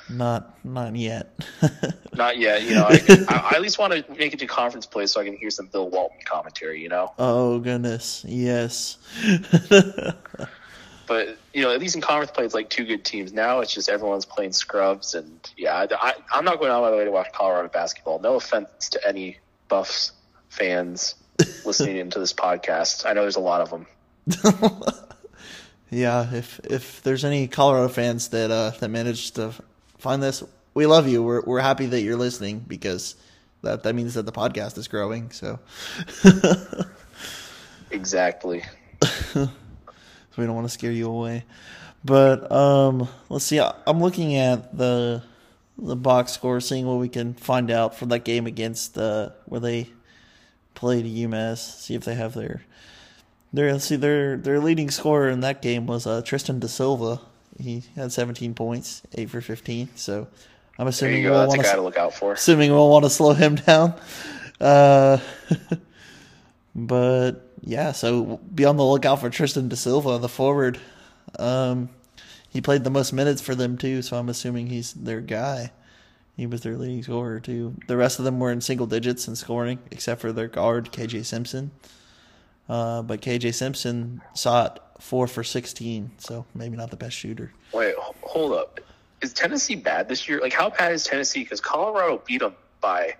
not 0.08 0.64
not 0.64 0.96
yet. 0.96 1.44
not 2.14 2.38
yet, 2.38 2.62
you 2.62 2.74
know. 2.74 2.86
I, 2.88 3.00
I, 3.28 3.50
I 3.52 3.54
at 3.56 3.62
least 3.62 3.78
want 3.78 3.92
to 3.92 4.04
make 4.14 4.32
it 4.32 4.38
to 4.40 4.46
conference 4.46 4.86
play 4.86 5.06
so 5.06 5.20
I 5.20 5.24
can 5.24 5.36
hear 5.36 5.50
some 5.50 5.66
Bill 5.66 5.88
Walton 5.88 6.18
commentary, 6.24 6.82
you 6.82 6.88
know. 6.88 7.12
oh 7.18 7.58
goodness, 7.60 8.24
yes. 8.26 8.96
But 11.10 11.38
you 11.52 11.62
know, 11.62 11.72
at 11.72 11.80
least 11.80 11.96
in 11.96 12.00
conference 12.00 12.30
play, 12.30 12.44
it's 12.44 12.54
like 12.54 12.70
two 12.70 12.84
good 12.84 13.04
teams. 13.04 13.32
Now 13.32 13.58
it's 13.58 13.74
just 13.74 13.88
everyone's 13.88 14.24
playing 14.24 14.52
scrubs, 14.52 15.16
and 15.16 15.40
yeah, 15.56 15.86
I, 15.90 16.14
I'm 16.32 16.44
not 16.44 16.60
going 16.60 16.70
out 16.70 16.84
of 16.84 16.92
my 16.92 16.96
way 16.96 17.04
to 17.04 17.10
watch 17.10 17.32
Colorado 17.32 17.66
basketball. 17.66 18.20
No 18.20 18.36
offense 18.36 18.90
to 18.90 19.04
any 19.04 19.38
Buffs 19.66 20.12
fans 20.50 21.16
listening 21.64 21.96
into 21.96 22.20
this 22.20 22.32
podcast. 22.32 23.06
I 23.06 23.14
know 23.14 23.22
there's 23.22 23.34
a 23.34 23.40
lot 23.40 23.60
of 23.60 23.70
them. 23.70 23.86
yeah, 25.90 26.32
if 26.32 26.60
if 26.62 27.02
there's 27.02 27.24
any 27.24 27.48
Colorado 27.48 27.88
fans 27.88 28.28
that 28.28 28.52
uh 28.52 28.70
that 28.78 28.88
managed 28.88 29.34
to 29.34 29.52
find 29.98 30.22
this, 30.22 30.44
we 30.74 30.86
love 30.86 31.08
you. 31.08 31.24
We're 31.24 31.42
we're 31.42 31.58
happy 31.58 31.86
that 31.86 32.02
you're 32.02 32.14
listening 32.14 32.60
because 32.60 33.16
that 33.62 33.82
that 33.82 33.96
means 33.96 34.14
that 34.14 34.26
the 34.26 34.32
podcast 34.32 34.78
is 34.78 34.86
growing. 34.86 35.32
So 35.32 35.58
Exactly. 37.90 38.62
We 40.37 40.46
don't 40.46 40.54
want 40.54 40.66
to 40.66 40.72
scare 40.72 40.92
you 40.92 41.08
away. 41.08 41.44
But 42.04 42.50
um, 42.50 43.08
let's 43.28 43.44
see. 43.44 43.60
I'm 43.60 44.00
looking 44.00 44.37
at 44.37 44.76
the 44.76 45.22
the 45.78 45.96
box 45.96 46.32
score, 46.32 46.60
seeing 46.60 46.87
what 46.87 46.99
we 46.99 47.08
can 47.08 47.34
find 47.34 47.70
out 47.70 47.94
from 47.94 48.10
that 48.10 48.25
game 48.25 48.46
against 48.46 48.99
uh, 48.99 49.30
where 49.46 49.60
they 49.60 49.88
played 50.75 51.04
UMass. 51.04 51.58
See 51.58 51.94
if 51.94 52.04
they 52.04 52.14
have 52.14 52.34
their 52.34 52.62
their 53.52 53.72
let's 53.72 53.84
see 53.84 53.96
their 53.96 54.37
their 54.37 54.60
leading 54.60 54.90
scorer 54.90 55.28
in 55.28 55.40
that 55.40 55.62
game 55.62 55.87
was 55.87 56.06
uh, 56.06 56.22
Tristan 56.22 56.60
Da 56.60 56.68
Silva. 56.68 57.20
He 57.58 57.82
had 57.94 58.10
17 58.12 58.54
points, 58.54 59.02
eight 59.14 59.28
for 59.28 59.42
15. 59.42 59.90
So 59.94 60.28
I'm 60.78 60.87
assuming 60.87 61.25
we'll 61.25 61.46
want 61.46 61.62
to 61.62 61.72
to 61.72 61.82
look 61.82 61.99
out 61.99 62.14
for. 62.14 62.32
assuming 62.32 62.70
we'll 62.70 62.88
want 62.88 63.04
to 63.04 63.10
slow 63.10 63.34
him 63.34 63.54
down. 63.66 63.94
Uh, 64.58 65.18
but 66.75 67.50
yeah, 67.62 67.92
so 67.92 68.40
be 68.54 68.64
on 68.64 68.76
the 68.76 68.84
lookout 68.84 69.20
for 69.20 69.30
Tristan 69.30 69.68
Da 69.68 69.76
Silva, 69.76 70.18
the 70.18 70.28
forward. 70.28 70.78
Um, 71.38 71.90
he 72.48 72.60
played 72.60 72.84
the 72.84 72.90
most 72.90 73.12
minutes 73.12 73.40
for 73.40 73.54
them 73.54 73.78
too, 73.78 74.02
so 74.02 74.16
I'm 74.16 74.28
assuming 74.28 74.66
he's 74.66 74.92
their 74.92 75.20
guy. 75.20 75.72
He 76.36 76.46
was 76.46 76.62
their 76.62 76.76
leading 76.76 77.02
scorer 77.02 77.38
too. 77.38 77.76
The 77.86 77.96
rest 77.96 78.18
of 78.18 78.24
them 78.24 78.40
were 78.40 78.50
in 78.50 78.60
single 78.60 78.86
digits 78.86 79.28
in 79.28 79.36
scoring, 79.36 79.78
except 79.90 80.20
for 80.20 80.32
their 80.32 80.48
guard 80.48 80.90
KJ 80.90 81.26
Simpson. 81.26 81.70
Uh, 82.68 83.02
but 83.02 83.20
KJ 83.20 83.54
Simpson 83.54 84.22
shot 84.34 84.94
four 85.00 85.26
for 85.26 85.44
16, 85.44 86.12
so 86.18 86.46
maybe 86.54 86.76
not 86.76 86.90
the 86.90 86.96
best 86.96 87.16
shooter. 87.16 87.52
Wait, 87.72 87.94
hold 88.22 88.52
up. 88.52 88.80
Is 89.20 89.32
Tennessee 89.32 89.74
bad 89.74 90.08
this 90.08 90.28
year? 90.28 90.40
Like, 90.40 90.52
how 90.52 90.70
bad 90.70 90.92
is 90.92 91.04
Tennessee? 91.04 91.42
Because 91.42 91.60
Colorado 91.60 92.22
beat 92.24 92.40
them 92.40 92.54
by 92.80 93.16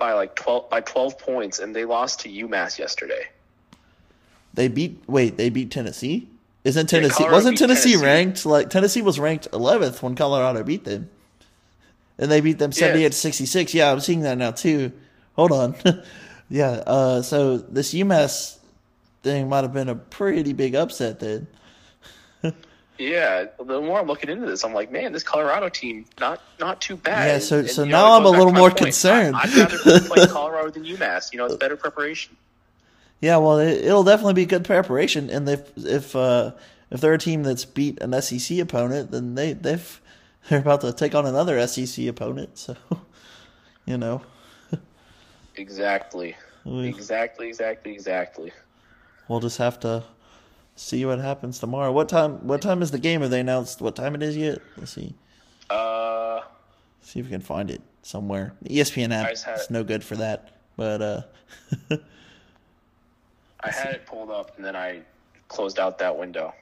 by 0.00 0.14
like 0.14 0.34
twelve 0.34 0.68
by 0.68 0.80
twelve 0.80 1.16
points, 1.16 1.60
and 1.60 1.76
they 1.76 1.84
lost 1.84 2.18
to 2.20 2.28
UMass 2.28 2.76
yesterday. 2.78 3.28
They 4.54 4.66
beat 4.66 5.04
wait, 5.06 5.36
they 5.36 5.50
beat 5.50 5.70
Tennessee? 5.70 6.28
Isn't 6.64 6.88
Tennessee 6.88 7.14
Colorado 7.14 7.36
wasn't 7.36 7.58
Tennessee, 7.58 7.92
Tennessee. 7.92 8.04
ranked 8.04 8.44
like 8.44 8.68
Tennessee 8.68 9.02
was 9.02 9.18
ranked 9.18 9.50
11th 9.52 10.02
when 10.02 10.14
Colorado 10.14 10.62
beat 10.62 10.84
them. 10.84 11.08
And 12.18 12.30
they 12.30 12.40
beat 12.40 12.58
them 12.58 12.72
78 12.72 13.12
to 13.12 13.16
66. 13.16 13.72
Yeah, 13.72 13.92
I'm 13.92 14.00
seeing 14.00 14.20
that 14.20 14.36
now 14.36 14.50
too. 14.50 14.92
Hold 15.36 15.52
on. 15.52 15.74
yeah, 16.50 16.82
uh 16.86 17.22
so 17.22 17.56
this 17.58 17.94
UMass 17.94 18.58
thing 19.22 19.48
might 19.48 19.62
have 19.62 19.72
been 19.72 19.88
a 19.88 19.94
pretty 19.94 20.52
big 20.52 20.74
upset 20.74 21.20
then. 21.20 21.46
Yeah, 23.00 23.46
the 23.58 23.80
more 23.80 23.98
I'm 23.98 24.06
looking 24.06 24.28
into 24.28 24.44
this, 24.46 24.62
I'm 24.62 24.74
like, 24.74 24.92
man, 24.92 25.12
this 25.12 25.22
Colorado 25.22 25.70
team 25.70 26.04
not 26.20 26.42
not 26.60 26.82
too 26.82 26.96
bad. 26.96 27.26
Yeah, 27.28 27.38
so- 27.38 27.58
And, 27.60 27.70
so 27.70 27.82
you 27.84 27.90
now 27.92 28.14
it 28.14 28.18
I'm 28.18 28.26
a 28.26 28.30
little 28.30 28.52
more 28.52 28.68
point. 28.68 28.76
concerned. 28.76 29.34
I, 29.36 29.44
I'd 29.44 29.56
rather 29.56 30.00
play 30.00 30.26
Colorado 30.28 30.70
than 30.70 30.84
UMass. 30.84 31.32
You 31.32 31.38
know, 31.38 31.46
it's 31.46 31.56
better 31.56 31.76
preparation. 31.76 32.36
Yeah, 33.22 33.38
well, 33.38 33.58
it, 33.58 33.84
it'll 33.84 34.04
definitely 34.04 34.34
be 34.34 34.44
good 34.44 34.64
preparation, 34.64 35.30
and 35.30 35.48
if 35.48 35.72
if 35.78 36.14
uh, 36.14 36.52
if 36.90 37.00
they're 37.00 37.14
a 37.14 37.18
team 37.18 37.42
that's 37.42 37.64
beat 37.64 38.00
an 38.02 38.20
SEC 38.20 38.58
opponent, 38.58 39.10
then 39.12 39.34
they 39.34 39.54
they've 39.54 40.00
they're 40.50 40.58
about 40.60 40.82
to 40.82 40.92
take 40.92 41.14
on 41.14 41.24
another 41.24 41.66
SEC 41.66 42.06
opponent. 42.06 42.58
So, 42.58 42.76
you 43.86 43.96
know, 43.96 44.20
Exactly. 45.56 46.36
Exactly. 46.66 47.48
Exactly. 47.48 47.92
Exactly. 47.94 48.52
we'll 49.28 49.40
just 49.40 49.56
have 49.58 49.80
to 49.80 50.04
see 50.80 51.04
what 51.04 51.18
happens 51.18 51.58
tomorrow. 51.58 51.92
What 51.92 52.08
time? 52.08 52.46
What 52.46 52.62
time 52.62 52.82
is 52.82 52.90
the 52.90 52.98
game? 52.98 53.20
Have 53.20 53.30
they 53.30 53.40
announced 53.40 53.80
what 53.80 53.94
time 53.96 54.14
it 54.14 54.22
is 54.22 54.36
yet? 54.36 54.58
Let's 54.76 54.92
see. 54.92 55.14
Uh, 55.68 56.40
See 57.02 57.20
if 57.20 57.26
we 57.26 57.30
can 57.30 57.40
find 57.40 57.70
it 57.70 57.80
somewhere. 58.02 58.54
The 58.62 58.78
ESPN 58.78 59.12
app 59.12 59.26
I 59.28 59.30
is 59.32 59.44
it. 59.46 59.70
no 59.70 59.82
good 59.84 60.02
for 60.04 60.16
that, 60.16 60.50
but 60.76 61.00
uh, 61.02 61.22
I 63.60 63.70
had 63.70 63.94
it 63.94 64.06
pulled 64.06 64.30
up, 64.30 64.56
and 64.56 64.64
then 64.64 64.74
I 64.76 65.00
closed 65.48 65.78
out 65.78 65.98
that 65.98 66.16
window. 66.16 66.54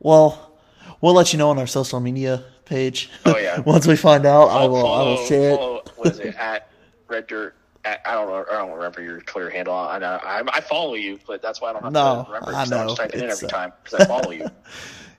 well, 0.00 0.52
we'll 1.00 1.14
let 1.14 1.32
you 1.32 1.38
know 1.38 1.50
on 1.50 1.58
our 1.58 1.66
social 1.66 2.00
media 2.00 2.44
page. 2.64 3.10
Oh, 3.24 3.36
yeah. 3.36 3.60
Once 3.66 3.86
we 3.86 3.96
find 3.96 4.24
out, 4.26 4.48
I'll 4.48 4.58
I 4.58 4.66
will 4.66 4.82
follow- 4.82 5.26
share 5.26 5.50
it. 5.52 5.56
follow- 5.56 5.82
what 5.96 6.08
is 6.08 6.18
it 6.20 6.34
at 6.38 6.68
Red 7.08 7.26
Dirt? 7.26 7.54
I 7.84 8.12
don't 8.14 8.28
know. 8.28 8.44
I 8.50 8.56
don't 8.58 8.72
remember 8.72 9.02
your 9.02 9.20
Twitter 9.20 9.50
handle. 9.50 9.74
I, 9.74 9.98
know- 9.98 10.18
I, 10.22 10.42
I 10.52 10.60
follow 10.60 10.94
you, 10.94 11.18
but 11.26 11.42
that's 11.42 11.60
why 11.60 11.70
I 11.70 11.72
don't 11.74 11.82
have 11.84 11.92
No, 11.92 12.24
to 12.26 12.32
remember. 12.32 12.54
I 12.54 12.64
know. 12.66 12.84
just 12.86 12.96
typing 12.96 13.20
it 13.20 13.24
in 13.24 13.30
every 13.30 13.46
uh, 13.48 13.50
time 13.50 13.72
because 13.82 14.00
I 14.00 14.04
follow 14.06 14.30
you. 14.30 14.48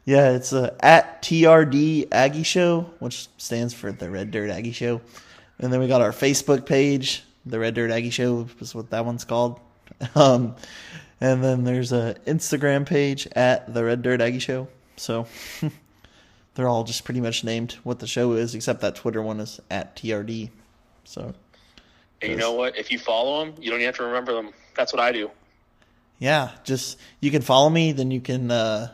Yeah, 0.08 0.34
it's 0.34 0.54
uh, 0.54 0.72
at 0.82 1.24
TRD 1.24 2.10
Aggie 2.12 2.44
Show, 2.44 2.82
which 3.00 3.28
stands 3.38 3.74
for 3.74 3.92
the 3.92 4.08
Red 4.08 4.30
Dirt 4.30 4.52
Aggie 4.52 4.72
Show. 4.72 5.02
And 5.58 5.74
then 5.74 5.80
we 5.80 5.88
got 5.88 6.02
our 6.02 6.12
Facebook 6.12 6.68
page, 6.68 7.24
the 7.44 7.58
Red 7.58 7.74
Dirt 7.74 7.90
Aggie 7.90 8.12
Show 8.12 8.48
is 8.60 8.76
what 8.76 8.92
that 8.92 9.04
one's 9.04 9.26
called. 9.26 9.60
Um, 10.14 10.56
and 11.22 11.44
then 11.44 11.64
there's 11.64 11.92
a 11.92 12.16
Instagram 12.28 12.86
page 12.86 13.28
at 13.36 13.74
the 13.74 13.84
Red 13.84 14.04
Dirt 14.04 14.22
Aggie 14.22 14.38
Show. 14.38 14.68
So 14.96 15.26
they're 16.54 16.68
all 16.68 16.84
just 16.84 17.04
pretty 17.04 17.22
much 17.22 17.44
named 17.44 17.74
what 17.84 17.98
the 17.98 18.06
show 18.08 18.34
is, 18.34 18.54
except 18.54 18.82
that 18.82 18.96
Twitter 18.96 19.24
one 19.24 19.40
is 19.40 19.60
at 19.72 19.96
TRD. 19.96 20.52
So 21.04 21.34
And 22.22 22.32
you 22.32 22.38
know 22.38 22.54
what? 22.54 22.78
If 22.78 22.92
you 22.92 23.00
follow 23.00 23.46
them, 23.46 23.56
you 23.62 23.70
don't 23.70 23.80
even 23.80 23.88
have 23.88 23.98
to 23.98 24.04
remember 24.04 24.34
them. 24.34 24.52
That's 24.76 24.94
what 24.94 25.02
I 25.02 25.12
do. 25.12 25.30
yeah, 26.20 26.52
just 26.64 26.98
you 27.20 27.32
can 27.32 27.42
follow 27.42 27.70
me, 27.70 27.92
then 27.92 28.10
you 28.12 28.22
can 28.22 28.50
uh, 28.52 28.94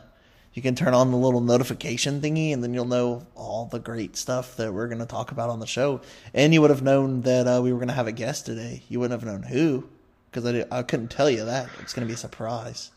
you 0.54 0.60
can 0.62 0.74
turn 0.74 0.92
on 0.92 1.10
the 1.10 1.16
little 1.16 1.40
notification 1.40 2.20
thingy, 2.20 2.52
and 2.52 2.62
then 2.62 2.74
you'll 2.74 2.84
know 2.84 3.26
all 3.34 3.66
the 3.66 3.78
great 3.78 4.16
stuff 4.16 4.56
that 4.56 4.72
we're 4.74 4.86
going 4.88 4.98
to 4.98 5.06
talk 5.06 5.30
about 5.32 5.48
on 5.48 5.60
the 5.60 5.66
show. 5.66 6.00
And 6.34 6.52
you 6.52 6.60
would 6.60 6.70
have 6.70 6.82
known 6.82 7.22
that 7.22 7.46
uh, 7.46 7.60
we 7.62 7.72
were 7.72 7.78
going 7.78 7.88
to 7.88 7.94
have 7.94 8.06
a 8.06 8.12
guest 8.12 8.44
today. 8.46 8.82
You 8.88 9.00
wouldn't 9.00 9.18
have 9.18 9.26
known 9.26 9.44
who, 9.44 9.88
because 10.30 10.44
I, 10.44 10.52
di- 10.52 10.64
I 10.70 10.82
couldn't 10.82 11.08
tell 11.10 11.30
you 11.30 11.44
that. 11.46 11.68
It's 11.80 11.94
going 11.94 12.06
to 12.06 12.10
be 12.10 12.14
a 12.14 12.18
surprise. 12.18 12.90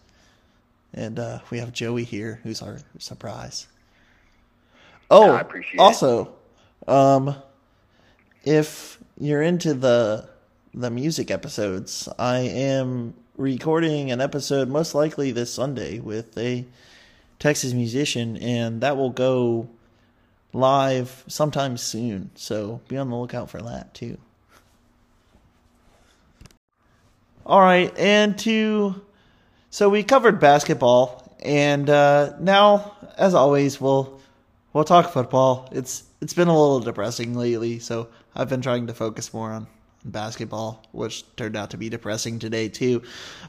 And 0.94 1.18
uh, 1.20 1.40
we 1.50 1.60
have 1.60 1.72
Joey 1.72 2.04
here, 2.04 2.40
who's 2.44 2.62
our 2.62 2.80
surprise. 3.00 3.68
Oh, 5.10 5.32
I 5.32 5.42
appreciate 5.42 5.76
it. 5.76 5.80
also, 5.80 6.34
um, 6.88 7.36
if 8.46 9.00
you're 9.20 9.42
into 9.42 9.74
the 9.74 10.30
the 10.74 10.92
music 10.92 11.32
episodes, 11.32 12.08
I 12.20 12.40
am 12.40 13.14
recording 13.38 14.12
an 14.12 14.22
episode 14.22 14.70
most 14.70 14.94
likely 14.94 15.32
this 15.32 15.52
Sunday 15.54 16.00
with 16.00 16.38
a 16.38 16.66
Texas 17.40 17.74
musician, 17.74 18.38
and 18.38 18.82
that 18.82 18.98
will 18.98 19.10
go 19.10 19.70
live 20.54 21.24
sometime 21.28 21.78
soon. 21.78 22.30
So 22.36 22.82
be 22.88 22.98
on 22.98 23.10
the 23.10 23.16
lookout 23.16 23.50
for 23.50 23.62
that 23.62 23.94
too. 23.94 24.18
All 27.46 27.62
right, 27.62 27.96
and 27.98 28.38
to 28.40 29.02
so 29.70 29.90
we 29.90 30.04
covered 30.04 30.40
basketball, 30.40 31.36
and 31.44 31.90
uh, 31.90 32.34
now, 32.40 32.96
as 33.18 33.34
always, 33.34 33.82
we'll 33.82 34.20
we'll 34.74 34.84
talk 34.84 35.12
football. 35.12 35.68
It's 35.72 36.04
it's 36.22 36.34
been 36.34 36.48
a 36.48 36.58
little 36.58 36.80
depressing 36.80 37.34
lately, 37.36 37.80
so 37.80 38.08
I've 38.36 38.50
been 38.50 38.62
trying 38.62 38.88
to 38.88 38.94
focus 38.94 39.34
more 39.34 39.52
on 39.52 39.68
basketball, 40.04 40.84
which 40.92 41.24
turned 41.36 41.56
out 41.56 41.72
to 41.72 41.78
be 41.78 41.90
depressing 41.90 42.40
today 42.40 42.70
too. 42.70 43.02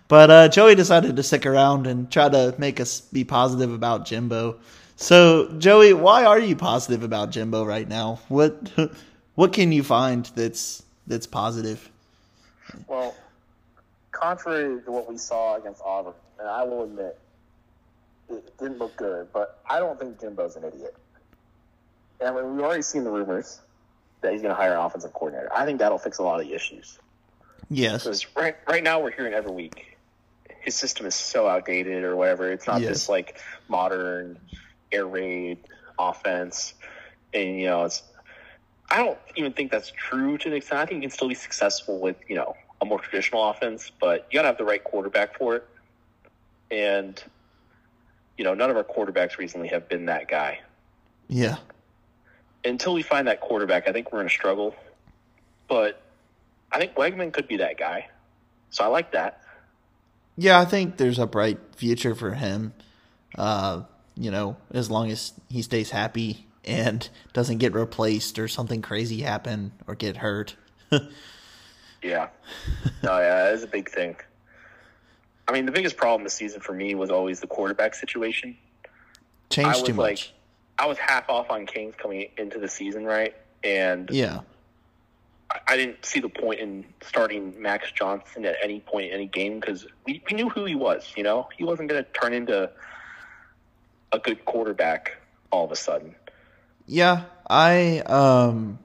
But 0.09 0.31
uh, 0.31 0.49
Joey 0.49 0.75
decided 0.75 1.17
to 1.17 1.23
stick 1.23 1.45
around 1.45 1.87
and 1.87 2.11
try 2.11 2.29
to 2.29 2.55
make 2.59 2.81
us 2.81 3.01
be 3.01 3.25
positive 3.25 3.73
about 3.73 4.07
Jimbo. 4.07 4.59
So 4.97 5.53
Joey, 5.59 5.93
why 5.93 6.25
are 6.25 6.39
you 6.39 6.57
positive 6.57 7.03
about 7.03 7.31
Jimbo 7.31 7.65
right 7.65 7.89
now? 7.89 8.21
What 8.29 8.71
what 9.35 9.53
can 9.53 9.73
you 9.73 9.83
find 9.83 10.25
that's 10.35 10.83
that's 11.07 11.27
positive? 11.27 11.91
Well, 12.89 13.15
contrary 14.13 14.81
to 14.83 14.91
what 14.91 15.09
we 15.09 15.19
saw 15.19 15.57
against 15.57 15.83
Auburn, 15.85 16.15
and 16.39 16.49
I 16.49 16.65
will 16.65 16.85
admit 16.85 17.19
it 18.29 18.59
didn't 18.59 18.79
look 18.79 18.97
good, 18.97 19.29
but 19.33 19.61
I 19.69 19.79
don't 19.79 19.99
think 19.99 20.21
Jimbo's 20.21 20.57
an 20.57 20.65
idiot. 20.65 20.97
And 22.21 22.35
we've 22.35 22.45
already 22.45 22.83
seen 22.83 23.05
the 23.05 23.11
rumors 23.11 23.61
that 24.27 24.33
he's 24.33 24.43
going 24.43 24.55
to 24.55 24.61
hire 24.61 24.75
an 24.75 24.81
offensive 24.81 25.13
coordinator. 25.13 25.51
I 25.55 25.65
think 25.65 25.79
that'll 25.79 25.99
fix 25.99 26.19
a 26.19 26.23
lot 26.23 26.41
of 26.41 26.47
the 26.47 26.55
issues. 26.55 26.99
Yes. 27.71 28.05
Because 28.05 28.27
right 28.37 28.57
right 28.69 28.83
now 28.83 29.01
we're 29.01 29.11
hearing 29.11 29.33
every 29.35 29.53
week 29.53 29.97
his 30.67 30.75
system 30.75 31.07
is 31.07 31.15
so 31.15 31.47
outdated 31.49 32.03
or 32.05 32.17
whatever. 32.17 32.51
It's 32.51 32.67
not 32.67 32.81
Yes. 32.83 32.91
this 32.91 33.09
like 33.09 33.41
modern 33.69 34.39
air 34.93 35.07
raid 35.07 35.59
offense, 35.99 36.75
and 37.33 37.59
you 37.61 37.67
know 37.67 37.85
it's. 37.85 38.03
I 38.91 38.99
don't 38.99 39.19
even 39.37 39.53
think 39.53 39.71
that's 39.73 39.91
true 39.91 40.39
to 40.39 40.49
an 40.49 40.55
extent. 40.55 40.81
I 40.81 40.87
think 40.87 41.03
you 41.03 41.09
can 41.09 41.11
still 41.17 41.29
be 41.29 41.35
successful 41.35 41.99
with 42.01 42.17
you 42.29 42.37
know 42.37 42.57
a 42.81 42.85
more 42.85 42.99
traditional 43.01 43.49
offense, 43.49 43.91
but 44.01 44.27
you 44.31 44.39
got 44.39 44.43
to 44.43 44.49
have 44.49 44.59
the 44.59 44.65
right 44.65 44.83
quarterback 44.83 45.39
for 45.39 45.57
it. 45.57 45.67
And 46.71 47.23
you 48.37 48.45
know, 48.45 48.55
none 48.55 48.69
of 48.71 48.77
our 48.77 48.85
quarterbacks 48.85 49.39
recently 49.39 49.69
have 49.69 49.89
been 49.89 50.07
that 50.07 50.29
guy. 50.29 50.61
Yeah. 51.29 51.57
Until 52.67 52.95
we 52.95 53.03
find 53.03 53.29
that 53.29 53.41
quarterback, 53.41 53.89
I 53.89 53.93
think 53.93 54.13
we're 54.13 54.19
going 54.19 54.29
to 54.29 54.35
struggle. 54.35 54.75
But 55.69 56.01
I 56.73 56.79
think 56.79 56.95
Weigman 56.95 57.33
could 57.33 57.49
be 57.49 57.59
that 57.59 57.79
guy. 57.79 58.09
So 58.71 58.85
I 58.85 58.89
like 58.89 59.13
that. 59.13 59.43
Yeah, 60.37 60.61
I 60.61 60.65
think 60.65 60.97
there's 60.97 61.19
a 61.19 61.27
bright 61.27 61.59
future 61.77 62.15
for 62.15 62.35
him. 62.35 62.75
Uh, 63.37 63.83
you 64.17 64.31
know, 64.31 64.57
as 64.73 64.91
long 64.91 65.11
as 65.11 65.33
he 65.49 65.63
stays 65.63 65.91
happy 65.91 66.47
and 66.65 67.09
doesn't 67.33 67.59
get 67.59 67.73
replaced 67.75 68.39
or 68.39 68.49
something 68.49 68.83
crazy 68.83 69.23
happen 69.23 69.73
or 69.87 69.95
get 69.95 70.19
hurt. 70.19 70.57
Yeah. 72.03 72.29
No, 73.03 73.19
yeah, 73.19 73.51
that's 73.51 73.65
a 73.65 73.67
big 73.67 73.89
thing. 73.89 74.17
I 75.49 75.53
mean, 75.53 75.67
the 75.67 75.73
biggest 75.73 75.97
problem 75.97 76.25
this 76.25 76.35
season 76.35 76.61
for 76.61 76.73
me 76.73 76.95
was 76.95 77.11
always 77.11 77.41
the 77.41 77.47
quarterback 77.47 77.95
situation. 77.95 78.57
Changed 79.51 79.87
too 79.87 79.95
much. 79.95 80.05
like, 80.05 80.33
I 80.79 80.87
was 80.87 80.99
half 80.99 81.29
off 81.29 81.51
on 81.51 81.67
Kings 81.67 81.95
coming 81.97 82.29
into 82.37 82.59
the 82.59 82.69
season, 82.69 83.05
right? 83.05 83.35
And 83.65 84.11
yeah. 84.11 84.41
I, 85.51 85.59
I 85.69 85.77
didn't 85.77 86.05
see 86.05 86.21
the 86.21 86.29
point 86.29 86.61
in 86.61 86.85
starting 87.03 87.61
Max 87.61 87.91
Johnson 87.93 88.45
at 88.45 88.57
any 88.63 88.81
point 88.81 89.07
in 89.07 89.13
any 89.13 89.27
game 89.27 89.59
because 89.59 89.87
we, 90.05 90.23
we 90.31 90.37
knew 90.37 90.49
who 90.49 90.65
he 90.65 90.75
was. 90.75 91.13
You 91.17 91.23
know, 91.23 91.49
he 91.57 91.65
wasn't 91.65 91.89
going 91.89 92.05
to 92.05 92.11
turn 92.11 92.33
into 92.33 92.71
a 94.13 94.19
good 94.19 94.45
quarterback 94.45 95.17
all 95.51 95.65
of 95.65 95.73
a 95.73 95.77
sudden. 95.77 96.15
Yeah, 96.87 97.25
I 97.49 98.01
um 98.01 98.79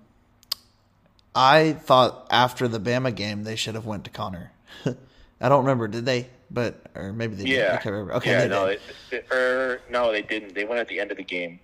I 1.36 1.74
thought 1.74 2.28
after 2.32 2.68
the 2.68 2.80
Bama 2.80 3.14
game 3.14 3.44
they 3.44 3.56
should 3.56 3.76
have 3.76 3.86
went 3.86 4.06
to 4.06 4.10
Conner. 4.10 4.52
I 4.86 5.50
don't 5.50 5.66
remember, 5.66 5.88
did 5.88 6.06
they? 6.06 6.28
But 6.50 6.82
or 6.96 7.14
maybe 7.14 7.36
they. 7.36 7.46
Yeah. 7.46 7.74
I 7.74 7.78
can't 7.78 7.94
remember. 7.94 8.14
Okay, 8.16 8.32
yeah, 8.32 8.48
no, 8.48 8.68
did. 8.68 8.80
they, 9.10 9.20
they, 9.20 9.36
er, 9.36 9.82
no, 9.90 10.12
they 10.12 10.22
didn't. 10.22 10.56
They 10.56 10.66
went 10.66 10.80
at 10.80 10.88
the 10.88 11.00
end 11.00 11.12
of 11.12 11.18
the 11.18 11.24
game 11.24 11.60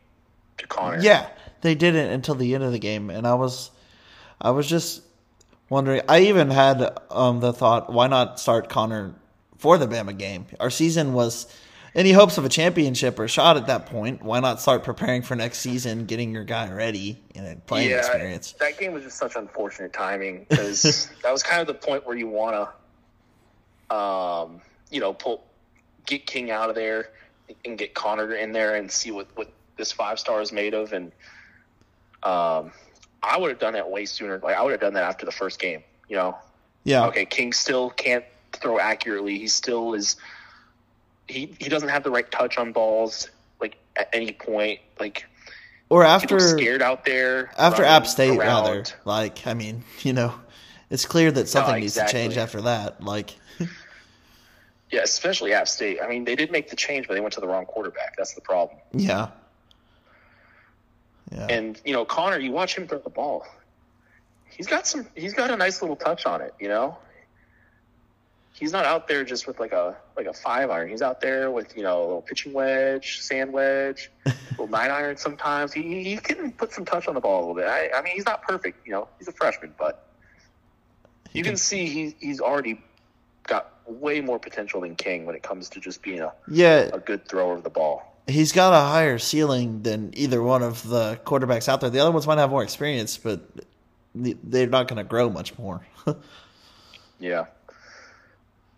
to 0.57 0.67
Conner. 0.67 0.99
Yeah, 1.01 1.29
they 1.61 1.75
didn't 1.75 2.11
until 2.11 2.35
the 2.35 2.53
end 2.55 2.63
of 2.63 2.71
the 2.71 2.79
game, 2.79 3.09
and 3.09 3.27
I 3.27 3.35
was, 3.35 3.71
I 4.41 4.51
was 4.51 4.67
just 4.67 5.03
wondering. 5.69 6.01
I 6.07 6.21
even 6.21 6.49
had 6.49 6.97
um, 7.09 7.39
the 7.39 7.53
thought, 7.53 7.91
why 7.91 8.07
not 8.07 8.39
start 8.39 8.69
Conner 8.69 9.15
for 9.57 9.77
the 9.77 9.87
Bama 9.87 10.17
game? 10.17 10.45
Our 10.59 10.69
season 10.69 11.13
was 11.13 11.47
any 11.95 12.11
hopes 12.11 12.37
of 12.37 12.45
a 12.45 12.49
championship 12.49 13.17
or 13.19 13.27
shot 13.27 13.57
at 13.57 13.67
that 13.67 13.87
point. 13.87 14.21
Why 14.21 14.39
not 14.39 14.61
start 14.61 14.83
preparing 14.83 15.23
for 15.23 15.35
next 15.35 15.59
season, 15.59 16.05
getting 16.05 16.31
your 16.31 16.43
guy 16.43 16.71
ready 16.71 17.19
and 17.35 17.65
playing 17.65 17.89
yeah, 17.89 17.97
experience? 17.97 18.53
That 18.59 18.77
game 18.77 18.93
was 18.93 19.03
just 19.03 19.17
such 19.17 19.35
unfortunate 19.35 19.93
timing 19.93 20.45
because 20.47 21.09
that 21.23 21.31
was 21.31 21.43
kind 21.43 21.59
of 21.59 21.67
the 21.67 21.73
point 21.73 22.05
where 22.05 22.15
you 22.15 22.27
want 22.27 22.69
to, 23.89 23.95
um, 23.95 24.61
you 24.91 24.99
know, 24.99 25.13
pull 25.13 25.43
get 26.05 26.25
King 26.25 26.51
out 26.51 26.69
of 26.69 26.75
there 26.75 27.09
and 27.65 27.77
get 27.77 27.93
Conner 27.93 28.33
in 28.33 28.51
there 28.51 28.75
and 28.75 28.91
see 28.91 29.11
what 29.11 29.27
what 29.35 29.51
this 29.77 29.91
five 29.91 30.19
star 30.19 30.41
is 30.41 30.51
made 30.51 30.73
of. 30.73 30.93
And 30.93 31.11
um, 32.23 32.71
I 33.23 33.37
would 33.37 33.49
have 33.49 33.59
done 33.59 33.73
that 33.73 33.89
way 33.89 34.05
sooner. 34.05 34.39
Like 34.39 34.55
I 34.55 34.63
would 34.63 34.71
have 34.71 34.81
done 34.81 34.93
that 34.93 35.03
after 35.03 35.25
the 35.25 35.31
first 35.31 35.59
game. 35.59 35.83
You 36.09 36.15
know, 36.17 36.37
Yeah, 36.83 37.07
okay, 37.07 37.25
King 37.25 37.53
still 37.53 37.89
can't 37.89 38.25
throw 38.53 38.79
accurately. 38.79 39.37
He 39.37 39.47
still 39.47 39.93
is. 39.93 40.15
He 41.27 41.53
he 41.59 41.69
doesn't 41.69 41.89
have 41.89 42.03
the 42.03 42.11
right 42.11 42.29
touch 42.31 42.57
on 42.57 42.71
balls. 42.71 43.29
Like 43.59 43.77
at 43.95 44.09
any 44.13 44.31
point, 44.31 44.79
like 44.99 45.25
or 45.89 46.03
after 46.03 46.39
scared 46.39 46.81
out 46.81 47.05
there. 47.05 47.51
after 47.57 47.83
App 47.83 48.07
State, 48.07 48.37
around. 48.37 48.65
rather. 48.67 48.83
Like, 49.05 49.47
I 49.47 49.53
mean, 49.53 49.83
you 50.01 50.13
know, 50.13 50.33
it's 50.89 51.05
clear 51.05 51.31
that 51.31 51.47
something 51.47 51.79
needs 51.79 51.93
to 51.95 52.07
change 52.07 52.37
after 52.37 52.61
that. 52.61 53.01
Like, 53.03 53.35
Yeah, 54.91 55.01
especially 55.01 55.53
App 55.53 55.67
State. 55.67 55.99
I 56.01 56.07
mean, 56.07 56.23
they 56.23 56.35
did 56.35 56.49
make 56.51 56.69
the 56.69 56.75
change, 56.77 57.07
but 57.07 57.15
they 57.15 57.19
went 57.19 57.33
to 57.33 57.41
the 57.41 57.47
wrong 57.47 57.65
quarterback. 57.65 58.15
That's 58.17 58.33
the 58.33 58.41
problem. 58.41 58.79
yeah, 58.93 59.29
yeah, 61.31 61.47
And 61.49 61.81
you 61.85 61.93
know, 61.93 62.05
Conner, 62.05 62.37
you 62.37 62.51
watch 62.51 62.75
him 62.77 62.87
throw 62.87 62.99
the 62.99 63.09
ball. 63.09 63.45
He's 64.49 64.67
got 64.67 64.87
some. 64.87 65.07
He's 65.15 65.33
got 65.33 65.51
a 65.51 65.57
nice 65.57 65.81
little 65.81 65.95
touch 65.97 66.25
on 66.25 66.41
it. 66.41 66.53
You 66.59 66.67
know, 66.69 66.97
he's 68.53 68.71
not 68.71 68.85
out 68.85 69.07
there 69.07 69.23
just 69.23 69.45
with 69.47 69.59
like 69.59 69.71
a 69.71 69.95
like 70.15 70.25
a 70.25 70.33
five 70.33 70.69
iron. 70.69 70.89
He's 70.89 71.01
out 71.01 71.21
there 71.21 71.51
with 71.51 71.75
you 71.77 71.83
know 71.83 71.99
a 71.99 72.05
little 72.05 72.21
pitching 72.21 72.53
wedge, 72.53 73.19
sand 73.21 73.53
wedge, 73.53 74.09
little 74.51 74.67
nine 74.67 74.89
iron. 74.89 75.17
Sometimes 75.17 75.73
he 75.73 76.03
he 76.03 76.17
can 76.17 76.51
put 76.53 76.73
some 76.73 76.85
touch 76.85 77.07
on 77.07 77.13
the 77.13 77.21
ball 77.21 77.39
a 77.39 77.41
little 77.41 77.55
bit. 77.55 77.67
I, 77.67 77.89
I 77.95 78.01
mean, 78.01 78.15
he's 78.15 78.25
not 78.25 78.41
perfect. 78.43 78.85
You 78.87 78.93
know, 78.93 79.07
he's 79.19 79.27
a 79.27 79.31
freshman, 79.33 79.73
but 79.77 80.07
He 81.31 81.39
you 81.39 81.43
can- 81.43 81.51
can 81.51 81.57
see 81.57 81.85
he 81.87 82.15
he's 82.19 82.39
already 82.39 82.81
got 83.43 83.73
way 83.85 84.21
more 84.21 84.39
potential 84.39 84.81
than 84.81 84.95
King 84.95 85.25
when 85.25 85.35
it 85.35 85.43
comes 85.43 85.69
to 85.69 85.79
just 85.79 86.01
being 86.01 86.19
a, 86.19 86.33
yeah. 86.49 86.89
a 86.91 86.99
good 86.99 87.25
thrower 87.27 87.53
of 87.53 87.63
the 87.63 87.69
ball. 87.69 88.13
He's 88.27 88.51
got 88.51 88.73
a 88.73 88.85
higher 88.87 89.17
ceiling 89.17 89.83
than 89.83 90.11
either 90.15 90.41
one 90.43 90.61
of 90.61 90.87
the 90.87 91.19
quarterbacks 91.25 91.69
out 91.69 91.79
there. 91.81 91.89
The 91.89 91.99
other 91.99 92.11
ones 92.11 92.27
might 92.27 92.37
have 92.37 92.49
more 92.49 92.63
experience, 92.63 93.17
but 93.17 93.41
they're 94.13 94.67
not 94.67 94.87
going 94.87 94.97
to 94.97 95.03
grow 95.03 95.29
much 95.29 95.57
more. 95.57 95.85
Yeah. 97.19 97.45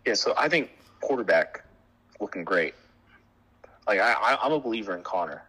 Yeah, 0.06 0.14
so 0.14 0.34
I 0.38 0.48
think 0.48 0.70
quarterback 1.02 1.64
looking 2.22 2.46
great. 2.46 2.74
Like 3.86 4.00
I, 4.00 4.14
I 4.14 4.38
I'm 4.42 4.54
a 4.54 4.60
believer 4.62 4.96
in 4.96 5.04
Conner. 5.04 5.44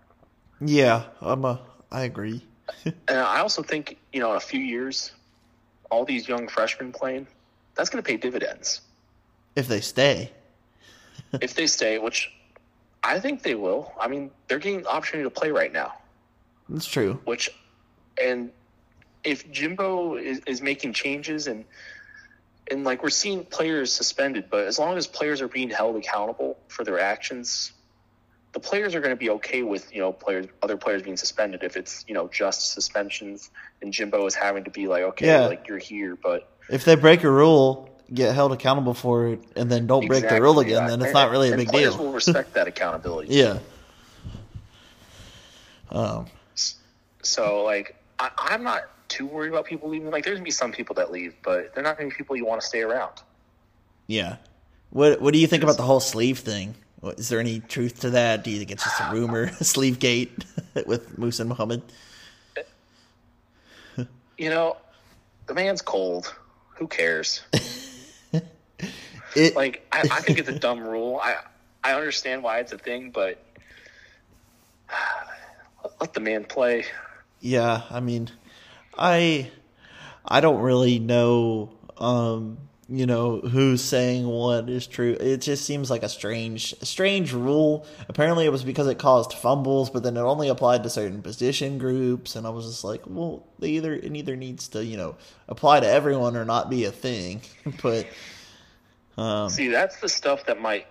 yeah, 0.60 1.04
I'm 1.20 1.44
a. 1.44 1.60
I 1.92 2.02
agree. 2.02 2.44
And 2.84 3.18
I 3.18 3.40
also 3.40 3.62
think, 3.62 3.96
you 4.12 4.18
know, 4.20 4.30
in 4.32 4.36
a 4.36 4.40
few 4.40 4.58
years, 4.60 5.12
all 5.90 6.04
these 6.04 6.28
young 6.28 6.48
freshmen 6.48 6.90
playing, 6.92 7.26
that's 7.76 7.90
gonna 7.90 8.02
pay 8.02 8.16
dividends. 8.16 8.80
If 9.54 9.68
they 9.68 9.80
stay, 9.80 10.32
if 11.40 11.54
they 11.54 11.68
stay, 11.68 11.98
which 11.98 12.32
I 13.02 13.18
think 13.20 13.42
they 13.42 13.54
will. 13.54 13.92
I 14.00 14.08
mean, 14.08 14.30
they're 14.48 14.58
getting 14.58 14.82
the 14.82 14.88
opportunity 14.90 15.28
to 15.28 15.30
play 15.30 15.50
right 15.50 15.72
now. 15.72 15.94
that's 16.68 16.86
true. 16.86 17.20
Which 17.24 17.50
and 18.22 18.50
if 19.24 19.50
Jimbo 19.50 20.16
is, 20.16 20.40
is 20.46 20.60
making 20.62 20.92
changes 20.92 21.46
and 21.46 21.64
and 22.70 22.84
like 22.84 23.02
we're 23.02 23.10
seeing 23.10 23.44
players 23.44 23.92
suspended, 23.92 24.44
but 24.50 24.66
as 24.66 24.78
long 24.78 24.96
as 24.96 25.06
players 25.06 25.40
are 25.40 25.48
being 25.48 25.70
held 25.70 25.96
accountable 25.96 26.56
for 26.68 26.84
their 26.84 27.00
actions, 27.00 27.72
the 28.52 28.60
players 28.60 28.94
are 28.94 29.00
going 29.00 29.10
to 29.10 29.16
be 29.16 29.30
okay 29.30 29.62
with 29.62 29.92
you 29.92 30.00
know 30.00 30.12
players 30.12 30.46
other 30.62 30.76
players 30.76 31.02
being 31.02 31.16
suspended 31.16 31.62
if 31.64 31.76
it's 31.76 32.04
you 32.06 32.14
know 32.14 32.28
just 32.28 32.72
suspensions 32.72 33.50
and 33.82 33.92
Jimbo 33.92 34.24
is 34.26 34.34
having 34.34 34.64
to 34.64 34.70
be 34.70 34.86
like 34.86 35.02
okay 35.02 35.26
Yeah. 35.26 35.46
like 35.46 35.66
you're 35.68 35.78
here, 35.78 36.16
but 36.16 36.48
If 36.68 36.84
they 36.84 36.94
break 36.94 37.24
a 37.24 37.30
rule, 37.30 37.89
get 38.12 38.34
held 38.34 38.52
accountable 38.52 38.94
for 38.94 39.28
it, 39.28 39.40
and 39.56 39.70
then 39.70 39.86
don't 39.86 40.06
break 40.06 40.28
the 40.28 40.40
rule 40.40 40.60
again, 40.60 40.82
yeah. 40.82 40.88
then 40.88 41.02
it's 41.02 41.14
not 41.14 41.30
really 41.30 41.48
a 41.48 41.52
and 41.52 41.60
big 41.60 41.68
players 41.68 41.94
deal. 41.94 42.04
will 42.04 42.12
respect 42.12 42.54
that 42.54 42.66
accountability. 42.66 43.34
Yeah. 43.34 43.58
Um. 45.90 46.26
So 47.22 47.62
like 47.64 47.96
I, 48.18 48.30
I'm 48.38 48.62
not 48.62 48.82
too 49.08 49.26
worried 49.26 49.50
about 49.50 49.64
people 49.64 49.88
leaving. 49.88 50.10
Like 50.10 50.24
there's 50.24 50.36
gonna 50.36 50.44
be 50.44 50.50
some 50.50 50.72
people 50.72 50.94
that 50.96 51.10
leave, 51.10 51.34
but 51.42 51.74
they're 51.74 51.84
not 51.84 51.96
gonna 51.98 52.10
be 52.10 52.14
people 52.16 52.36
you 52.36 52.46
want 52.46 52.60
to 52.60 52.66
stay 52.66 52.80
around. 52.80 53.22
Yeah. 54.06 54.36
What 54.90 55.20
What 55.20 55.32
do 55.32 55.38
you 55.40 55.46
think 55.46 55.62
about 55.62 55.76
the 55.76 55.82
whole 55.82 56.00
sleeve 56.00 56.38
thing? 56.38 56.74
What- 57.00 57.18
Is 57.18 57.28
there 57.28 57.40
any 57.40 57.60
truth 57.60 58.00
to 58.00 58.10
that? 58.10 58.44
Do 58.44 58.50
you 58.50 58.58
think 58.58 58.70
it's 58.70 58.84
just 58.84 59.00
a 59.00 59.10
rumor, 59.12 59.52
sleeve 59.60 59.98
gate 59.98 60.44
with 60.86 61.16
Muhsin 61.18 61.46
Muhammad? 61.46 61.82
You 64.38 64.48
know, 64.48 64.76
the 65.46 65.54
man's 65.54 65.82
cold. 65.82 66.34
Who 66.76 66.86
cares? 66.88 67.42
It, 69.36 69.54
Like 69.56 69.86
I, 69.92 70.00
I 70.00 70.20
think 70.20 70.38
it's 70.38 70.48
a 70.48 70.58
dumb 70.58 70.80
rule. 70.80 71.20
I 71.22 71.36
I 71.82 71.94
understand 71.94 72.42
why 72.42 72.58
it's 72.58 72.72
a 72.72 72.78
thing, 72.78 73.10
but 73.10 73.42
let 76.00 76.12
the 76.12 76.20
man 76.20 76.44
play. 76.44 76.84
yeah, 77.40 77.82
I 77.90 78.00
mean, 78.00 78.30
I 78.98 79.50
I 80.24 80.40
don't 80.40 80.60
really 80.60 80.98
know, 80.98 81.70
um, 81.98 82.58
you 82.88 83.06
know, 83.06 83.38
who's 83.40 83.82
saying 83.82 84.26
what 84.26 84.68
is 84.68 84.86
true. 84.86 85.16
It 85.18 85.38
just 85.38 85.64
seems 85.64 85.90
like 85.90 86.02
a 86.02 86.08
strange, 86.08 86.74
strange 86.82 87.32
rule. 87.32 87.86
Apparently, 88.08 88.44
it 88.44 88.52
was 88.52 88.64
because 88.64 88.88
it 88.88 88.98
caused 88.98 89.32
fumbles, 89.32 89.90
but 89.90 90.02
then 90.02 90.16
it 90.16 90.20
only 90.20 90.48
applied 90.48 90.82
to 90.82 90.90
certain 90.90 91.22
position 91.22 91.78
groups, 91.78 92.36
and 92.36 92.46
I 92.46 92.50
was 92.50 92.66
just 92.66 92.84
like, 92.84 93.02
well, 93.06 93.44
they 93.58 93.70
either 93.70 93.94
it 93.94 94.14
either 94.14 94.36
needs 94.36 94.68
to, 94.68 94.84
you 94.84 94.96
know, 94.96 95.16
apply 95.48 95.80
to 95.80 95.86
everyone 95.86 96.36
or 96.36 96.44
not 96.44 96.68
be 96.68 96.84
a 96.84 96.92
thing. 96.92 97.40
but 97.82 98.06
um, 99.20 99.54
See, 99.54 99.68
that's 99.68 100.00
the 100.00 100.08
stuff 100.08 100.46
that 100.46 100.60
might 100.60 100.86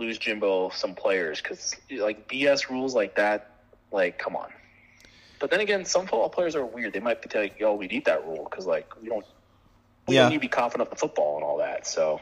lose 0.00 0.18
Jimbo 0.18 0.70
some 0.70 0.94
players 0.96 1.42
because 1.42 1.76
like 1.90 2.28
BS 2.28 2.70
rules 2.70 2.94
like 2.94 3.16
that, 3.16 3.48
like 3.92 4.18
come 4.18 4.36
on. 4.36 4.48
But 5.40 5.50
then 5.50 5.60
again, 5.60 5.84
some 5.86 6.02
football 6.02 6.30
players 6.30 6.56
are 6.56 6.66
weird. 6.66 6.94
They 6.94 7.00
might 7.00 7.22
be 7.22 7.38
like, 7.38 7.60
"Yo, 7.60 7.74
we 7.74 7.88
need 7.88 8.06
that 8.06 8.26
rule 8.26 8.46
because 8.50 8.66
like 8.66 8.88
we 9.02 9.08
don't 9.08 9.26
we 10.08 10.16
Yeah. 10.16 10.28
need 10.28 10.36
to 10.36 10.40
be 10.40 10.48
confident 10.48 10.88
of 10.88 10.90
the 10.96 11.00
football 11.00 11.36
and 11.36 11.44
all 11.44 11.58
that. 11.58 11.86
So 11.86 12.20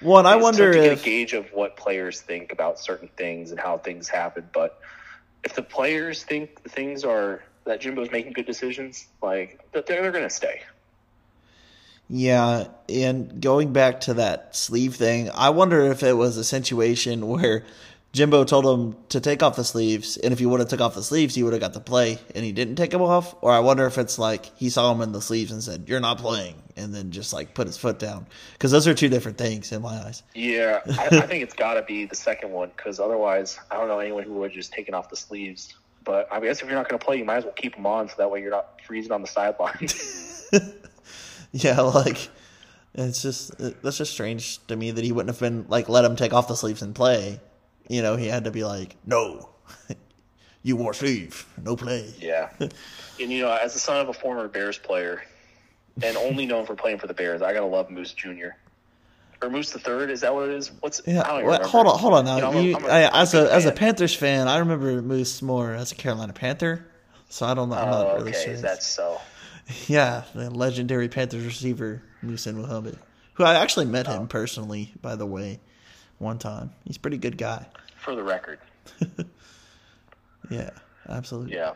Well, 0.00 0.18
and 0.20 0.28
I 0.28 0.36
wonder 0.36 0.72
to 0.74 0.80
get 0.80 0.92
a 0.92 0.96
gauge 0.96 1.34
of 1.34 1.46
what 1.52 1.76
players 1.76 2.20
think 2.22 2.52
about 2.52 2.80
certain 2.80 3.10
things 3.18 3.52
and 3.52 3.60
how 3.60 3.78
things 3.78 4.08
happen. 4.08 4.50
But 4.52 4.72
if 5.44 5.54
the 5.54 5.62
players 5.62 6.24
think 6.24 6.62
the 6.64 6.70
things 6.70 7.04
are 7.04 7.42
that 7.66 7.80
Jimbo's 7.80 8.10
making 8.12 8.32
good 8.34 8.46
decisions, 8.46 9.06
like 9.22 9.60
that 9.74 9.86
they're, 9.86 10.02
they're 10.02 10.12
going 10.12 10.24
to 10.24 10.30
stay. 10.30 10.62
Yeah, 12.14 12.66
and 12.90 13.40
going 13.40 13.72
back 13.72 14.00
to 14.00 14.14
that 14.14 14.54
sleeve 14.54 14.96
thing, 14.96 15.30
I 15.34 15.48
wonder 15.48 15.90
if 15.90 16.02
it 16.02 16.12
was 16.12 16.36
a 16.36 16.44
situation 16.44 17.26
where 17.26 17.64
Jimbo 18.12 18.44
told 18.44 18.66
him 18.66 18.96
to 19.08 19.20
take 19.20 19.42
off 19.42 19.56
the 19.56 19.64
sleeves, 19.64 20.18
and 20.18 20.30
if 20.30 20.38
he 20.38 20.44
would 20.44 20.60
have 20.60 20.68
took 20.68 20.82
off 20.82 20.94
the 20.94 21.02
sleeves, 21.02 21.34
he 21.34 21.42
would 21.42 21.54
have 21.54 21.62
got 21.62 21.72
to 21.72 21.80
play, 21.80 22.18
and 22.34 22.44
he 22.44 22.52
didn't 22.52 22.76
take 22.76 22.90
them 22.90 23.00
off. 23.00 23.34
Or 23.40 23.50
I 23.50 23.60
wonder 23.60 23.86
if 23.86 23.96
it's 23.96 24.18
like 24.18 24.54
he 24.58 24.68
saw 24.68 24.92
him 24.92 25.00
in 25.00 25.12
the 25.12 25.22
sleeves 25.22 25.52
and 25.52 25.62
said, 25.62 25.84
"You're 25.88 26.00
not 26.00 26.18
playing," 26.18 26.62
and 26.76 26.94
then 26.94 27.12
just 27.12 27.32
like 27.32 27.54
put 27.54 27.66
his 27.66 27.78
foot 27.78 27.98
down, 27.98 28.26
because 28.52 28.70
those 28.72 28.86
are 28.86 28.92
two 28.92 29.08
different 29.08 29.38
things 29.38 29.72
in 29.72 29.80
my 29.80 29.94
eyes. 30.04 30.22
Yeah, 30.34 30.80
I, 30.98 31.06
I 31.06 31.20
think 31.26 31.42
it's 31.42 31.54
got 31.54 31.74
to 31.74 31.82
be 31.82 32.04
the 32.04 32.14
second 32.14 32.52
one 32.52 32.72
because 32.76 33.00
otherwise, 33.00 33.58
I 33.70 33.78
don't 33.78 33.88
know 33.88 34.00
anyone 34.00 34.24
who 34.24 34.34
would 34.34 34.50
have 34.50 34.54
just 34.54 34.74
taken 34.74 34.92
off 34.92 35.08
the 35.08 35.16
sleeves. 35.16 35.74
But 36.04 36.28
I 36.30 36.40
guess 36.40 36.60
if 36.60 36.68
you're 36.68 36.76
not 36.76 36.90
going 36.90 36.98
to 36.98 37.04
play, 37.04 37.16
you 37.16 37.24
might 37.24 37.36
as 37.36 37.44
well 37.44 37.54
keep 37.54 37.76
them 37.76 37.86
on 37.86 38.08
so 38.08 38.16
that 38.18 38.30
way 38.30 38.42
you're 38.42 38.50
not 38.50 38.80
freezing 38.86 39.12
on 39.12 39.22
the 39.22 39.28
sidelines. 39.28 40.50
Yeah, 41.64 41.80
like 41.82 42.30
it's 42.94 43.20
just 43.22 43.52
that's 43.82 43.98
just 43.98 44.12
strange 44.12 44.64
to 44.68 44.76
me 44.76 44.90
that 44.90 45.04
he 45.04 45.12
wouldn't 45.12 45.34
have 45.34 45.40
been 45.40 45.66
like 45.68 45.88
let 45.88 46.04
him 46.04 46.16
take 46.16 46.32
off 46.32 46.48
the 46.48 46.54
sleeves 46.56 46.80
and 46.82 46.94
play. 46.94 47.40
You 47.88 48.00
know, 48.02 48.16
he 48.16 48.26
had 48.28 48.44
to 48.44 48.50
be 48.50 48.64
like, 48.64 48.96
"No, 49.04 49.50
you 50.62 50.76
wore 50.76 50.94
sleeve, 50.94 51.46
no 51.62 51.76
play." 51.76 52.12
yeah, 52.18 52.48
and 52.60 52.72
you 53.18 53.40
know, 53.42 53.52
as 53.52 53.74
the 53.74 53.78
son 53.80 54.00
of 54.00 54.08
a 54.08 54.12
former 54.14 54.48
Bears 54.48 54.78
player 54.78 55.22
and 56.02 56.16
only 56.16 56.46
known 56.46 56.64
for 56.64 56.74
playing 56.74 56.98
for 56.98 57.06
the 57.06 57.14
Bears, 57.14 57.42
I 57.42 57.52
gotta 57.52 57.66
love 57.66 57.90
Moose 57.90 58.14
Jr. 58.14 58.50
or 59.42 59.50
Moose 59.50 59.72
the 59.72 59.78
Third. 59.78 60.10
Is 60.10 60.22
that 60.22 60.34
what 60.34 60.48
it 60.48 60.54
is? 60.54 60.70
What's 60.80 61.00
I 61.06 61.10
Yeah, 61.10 61.22
don't 61.24 61.40
even 61.44 61.68
hold 61.68 61.86
on, 61.86 61.98
hold 61.98 62.14
on 62.14 62.24
now. 62.24 62.36
You 62.36 62.42
know, 62.42 62.48
I'm 62.48 62.56
a- 62.56 62.62
You- 62.62 62.76
I'm 62.76 62.84
a- 62.84 62.88
I- 62.88 63.06
I'm 63.08 63.12
a 63.14 63.16
as 63.18 63.34
a 63.34 63.42
big 63.42 63.50
as 63.52 63.64
a. 63.66 63.72
Panthers 63.72 64.14
fan, 64.14 64.48
I 64.48 64.58
remember 64.58 65.02
Moose 65.02 65.42
more 65.42 65.72
as 65.74 65.92
a 65.92 65.96
Carolina 65.96 66.32
Panther, 66.32 66.86
so 67.28 67.44
I 67.44 67.52
don't 67.54 67.68
know. 67.68 67.76
I'm 67.76 67.90
not 67.90 68.06
Oh, 68.06 68.14
really 68.16 68.30
okay, 68.30 68.44
sure. 68.44 68.56
that's 68.56 68.86
so. 68.86 69.20
Yeah, 69.86 70.24
the 70.34 70.50
legendary 70.50 71.08
Panthers 71.08 71.44
receiver 71.44 72.02
Muhsin 72.24 72.54
Muhammad, 72.54 72.98
who 73.34 73.44
I 73.44 73.54
actually 73.54 73.86
met 73.86 74.08
Oh. 74.08 74.12
him 74.12 74.28
personally, 74.28 74.92
by 75.00 75.16
the 75.16 75.26
way, 75.26 75.60
one 76.18 76.38
time. 76.38 76.72
He's 76.84 76.96
a 76.96 77.00
pretty 77.00 77.16
good 77.18 77.38
guy. 77.38 77.66
For 77.98 78.14
the 78.14 78.22
record, 78.22 78.58
Yeah, 80.50 80.70
absolutely. 81.08 81.54
yeah. 81.54 81.74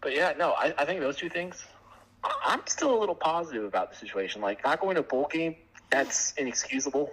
But 0.00 0.14
yeah, 0.14 0.32
no, 0.38 0.52
I, 0.52 0.72
I 0.78 0.84
think 0.84 1.00
those 1.00 1.16
two 1.16 1.28
things. 1.28 1.64
I'm 2.44 2.60
still 2.66 2.96
a 2.96 2.98
little 3.00 3.14
positive 3.16 3.64
about 3.64 3.90
the 3.90 3.96
situation. 3.98 4.40
Like 4.40 4.62
not 4.64 4.80
going 4.80 4.94
to 4.94 5.00
a 5.00 5.04
bowl 5.04 5.28
game, 5.30 5.56
that's 5.90 6.32
inexcusable. 6.34 7.12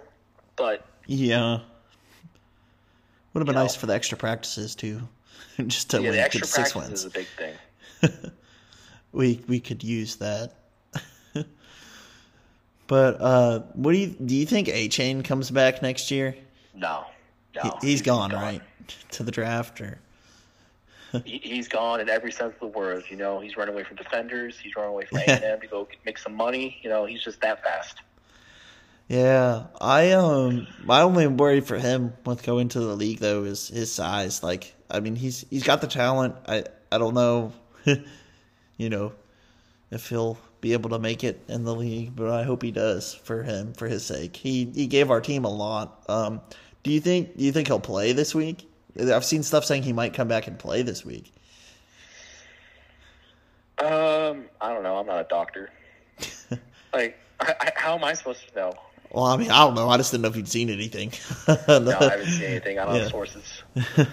But 0.56 0.84
Yeah. 1.06 1.58
Would 3.34 3.40
have 3.40 3.46
been 3.46 3.54
nice 3.56 3.74
know. 3.76 3.80
for 3.80 3.86
the 3.86 3.94
extra 3.94 4.16
practices 4.18 4.74
too, 4.74 5.02
just 5.66 5.90
to 5.90 5.98
yeah, 5.98 6.02
win, 6.10 6.12
the 6.12 6.20
extra 6.22 6.46
six 6.46 6.74
wins. 6.74 6.92
is 6.92 7.04
a 7.04 7.10
big 7.10 7.26
thing. 7.36 7.54
We 9.12 9.40
we 9.48 9.60
could 9.60 9.82
use 9.82 10.16
that. 10.16 10.52
but 12.86 13.20
uh, 13.20 13.60
what 13.74 13.92
do 13.92 13.98
you 13.98 14.08
do? 14.08 14.34
You 14.34 14.46
think 14.46 14.68
Achane 14.68 15.24
comes 15.24 15.50
back 15.50 15.82
next 15.82 16.10
year? 16.10 16.36
No, 16.74 17.04
no, 17.54 17.62
He, 17.82 17.88
he's 17.88 18.02
gone, 18.02 18.30
right 18.32 18.62
to 19.12 19.22
the 19.22 19.30
draft, 19.32 19.80
or 19.80 19.98
He, 21.24 21.38
he's 21.42 21.66
gone 21.66 22.00
in 22.00 22.08
every 22.08 22.30
sense 22.30 22.54
of 22.54 22.60
the 22.60 22.66
word. 22.78 23.02
You 23.10 23.16
know, 23.16 23.40
he's 23.40 23.56
running 23.56 23.74
away 23.74 23.82
from 23.84 23.96
defenders. 23.96 24.58
He's 24.58 24.76
running 24.76 24.92
away 24.92 25.06
from 25.06 25.18
A 25.18 25.22
and 25.30 25.44
M 25.44 25.60
to 25.60 25.66
go 25.66 25.88
make 26.06 26.18
some 26.18 26.34
money. 26.34 26.78
You 26.82 26.88
know, 26.90 27.04
he's 27.04 27.22
just 27.22 27.40
that 27.40 27.62
fast. 27.64 28.00
yeah. 29.08 29.64
I 29.80 30.12
um, 30.12 30.68
my 30.84 31.02
only 31.02 31.26
worry 31.26 31.60
for 31.60 31.78
him 31.78 32.12
with 32.24 32.44
going 32.44 32.68
to 32.70 32.80
the 32.80 32.94
league 32.94 33.18
though 33.18 33.42
is 33.44 33.66
his 33.68 33.90
size. 33.90 34.42
Like, 34.44 34.72
I 34.88 35.00
mean, 35.00 35.16
he's 35.16 35.44
he's 35.50 35.64
got 35.64 35.80
the 35.80 35.88
talent. 35.88 36.36
I 36.46 36.64
I 36.92 36.98
don't 36.98 37.14
know, 37.14 37.52
you 38.80 38.88
know, 38.88 39.12
if 39.90 40.08
he'll 40.08 40.38
be 40.62 40.72
able 40.72 40.88
to 40.90 40.98
make 40.98 41.22
it 41.22 41.42
in 41.48 41.64
the 41.64 41.74
league, 41.74 42.16
but 42.16 42.30
I 42.30 42.44
hope 42.44 42.62
he 42.62 42.70
does 42.70 43.14
for 43.14 43.42
him 43.42 43.74
for 43.74 43.86
his 43.88 44.04
sake. 44.04 44.36
He 44.36 44.64
he 44.74 44.86
gave 44.86 45.10
our 45.10 45.20
team 45.20 45.44
a 45.44 45.50
lot. 45.50 46.02
Um, 46.08 46.40
do 46.82 46.90
you 46.90 47.00
think 47.00 47.36
do 47.36 47.44
you 47.44 47.52
think 47.52 47.66
he'll 47.68 47.78
play 47.78 48.12
this 48.12 48.34
week? 48.34 48.66
I've 48.98 49.24
seen 49.24 49.42
stuff 49.42 49.66
saying 49.66 49.82
he 49.82 49.92
might 49.92 50.14
come 50.14 50.28
back 50.28 50.46
and 50.46 50.58
play 50.58 50.80
this 50.80 51.04
week. 51.04 51.30
Um, 53.78 54.46
I 54.60 54.72
don't 54.72 54.82
know. 54.82 54.96
I'm 54.96 55.06
not 55.06 55.20
a 55.20 55.26
doctor. 55.28 55.70
like, 56.92 57.18
I, 57.40 57.54
I, 57.60 57.72
how 57.76 57.94
am 57.94 58.04
I 58.04 58.14
supposed 58.14 58.48
to 58.48 58.54
know? 58.54 58.72
Well, 59.10 59.24
I 59.24 59.36
mean, 59.36 59.50
I 59.50 59.64
don't 59.64 59.74
know. 59.74 59.88
I 59.88 59.96
just 59.96 60.10
didn't 60.10 60.22
know 60.22 60.28
if 60.28 60.36
you'd 60.36 60.48
seen 60.48 60.70
anything. 60.70 61.12
No, 61.68 61.96
I 61.98 62.10
haven't 62.10 62.26
seen 62.26 62.44
anything. 62.44 62.78
I 62.78 62.84
don't 62.84 62.94
Yeah. 62.94 63.00
have 63.02 63.10
sources. 63.10 63.62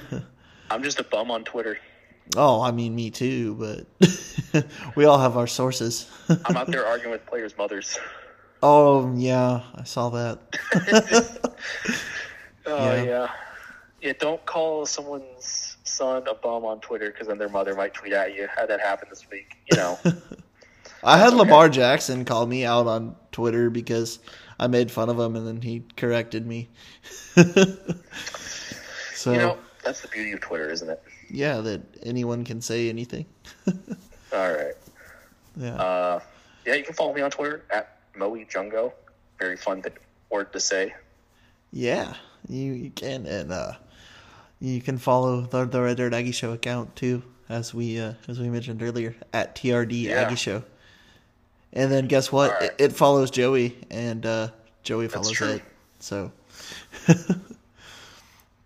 I'm 0.72 0.84
just 0.84 1.00
a 1.00 1.04
bum 1.04 1.32
on 1.32 1.44
Twitter. 1.44 1.78
Oh, 2.36 2.62
I 2.62 2.72
mean, 2.72 2.94
me 2.96 3.10
too, 3.10 3.56
but 3.56 4.66
we 4.96 5.06
all 5.06 5.18
have 5.18 5.38
our 5.38 5.48
sources. 5.48 6.10
I'm 6.46 6.58
out 6.58 6.68
there 6.68 6.86
arguing 6.88 7.12
with 7.12 7.26
players' 7.26 7.58
mothers. 7.58 7.98
oh, 8.62 9.14
yeah, 9.16 9.62
I 9.76 9.84
saw 9.84 10.10
that. 10.10 10.40
Oh 12.70 12.96
Yeah. 12.96 13.04
yeah. 13.04 13.28
yeah, 14.02 14.14
Don't 14.20 14.46
call 14.46 14.86
someone's 14.86 15.78
son 15.86 16.28
a 16.28 16.34
bum 16.34 16.66
on 16.66 16.82
Twitter 16.82 17.12
because 17.12 17.28
then 17.28 17.38
their 17.38 17.48
mother 17.48 17.74
might 17.76 17.94
tweet 17.94 18.12
at 18.12 18.36
you. 18.36 18.46
Had 18.54 18.68
that 18.68 18.82
happen 18.82 19.08
this 19.10 19.26
week? 19.32 19.56
You 19.72 19.78
know. 19.78 19.98
I 21.02 21.18
had 21.18 21.30
okay. 21.30 21.38
Lamar 21.38 21.70
Jackson 21.70 22.26
call 22.26 22.46
me 22.46 22.66
out 22.66 22.88
on 22.88 23.16
Twitter 23.32 23.70
because 23.70 24.20
I 24.60 24.68
made 24.68 24.92
fun 24.92 25.08
of 25.10 25.18
him 25.18 25.38
and 25.38 25.48
then 25.48 25.62
he 25.62 25.86
corrected 25.96 26.46
me. 26.46 26.68
so, 29.14 29.32
you 29.32 29.38
know, 29.38 29.58
that's 29.84 30.02
the 30.02 30.08
beauty 30.10 30.34
of 30.34 30.42
Twitter, 30.42 30.70
isn't 30.70 30.90
it? 30.90 31.02
Yeah, 31.30 31.58
that 31.62 31.82
anyone 32.04 32.44
can 32.44 32.62
say 32.62 32.90
anything. 32.90 33.26
All 33.68 33.74
right. 34.54 34.74
Yeah. 35.56 35.76
Uh, 35.76 36.20
yeah, 36.66 36.76
you 36.76 36.84
can 36.84 36.94
follow 36.94 37.14
me 37.14 37.22
on 37.22 37.32
Twitter 37.32 37.64
at 37.70 38.00
Moe 38.16 38.32
Jungo. 38.36 38.92
Very 39.40 39.58
fun 39.58 39.82
th- 39.82 39.96
word 40.30 40.52
to 40.54 40.60
say. 40.60 40.94
Yeah, 41.72 42.14
you, 42.48 42.74
you 42.74 42.90
can, 42.92 43.26
and 43.26 43.52
uh, 43.52 43.74
you 44.60 44.82
can 44.82 44.98
follow 44.98 45.42
the 45.42 45.66
the 45.66 45.82
Red 45.82 45.98
Dirt 45.98 46.14
Aggie 46.14 46.32
Show 46.32 46.52
account 46.54 46.96
too, 46.96 47.24
as 47.50 47.74
we 47.74 48.00
uh, 48.00 48.14
as 48.28 48.40
we 48.40 48.50
mentioned 48.50 48.82
earlier 48.82 49.16
at 49.34 49.56
TRD 49.56 50.04
Yeah. 50.04 50.22
Aggie 50.22 50.36
Show. 50.36 50.64
And 51.74 51.92
then 51.92 52.08
guess 52.08 52.32
what? 52.32 52.52
Right. 52.52 52.64
It, 52.64 52.76
it 52.80 52.94
follows 52.94 53.30
Joey, 53.30 53.78
and 53.92 54.26
uh, 54.26 54.50
Joey 54.84 55.08
follows 55.10 55.40
it. 55.42 55.62
So, 56.00 56.32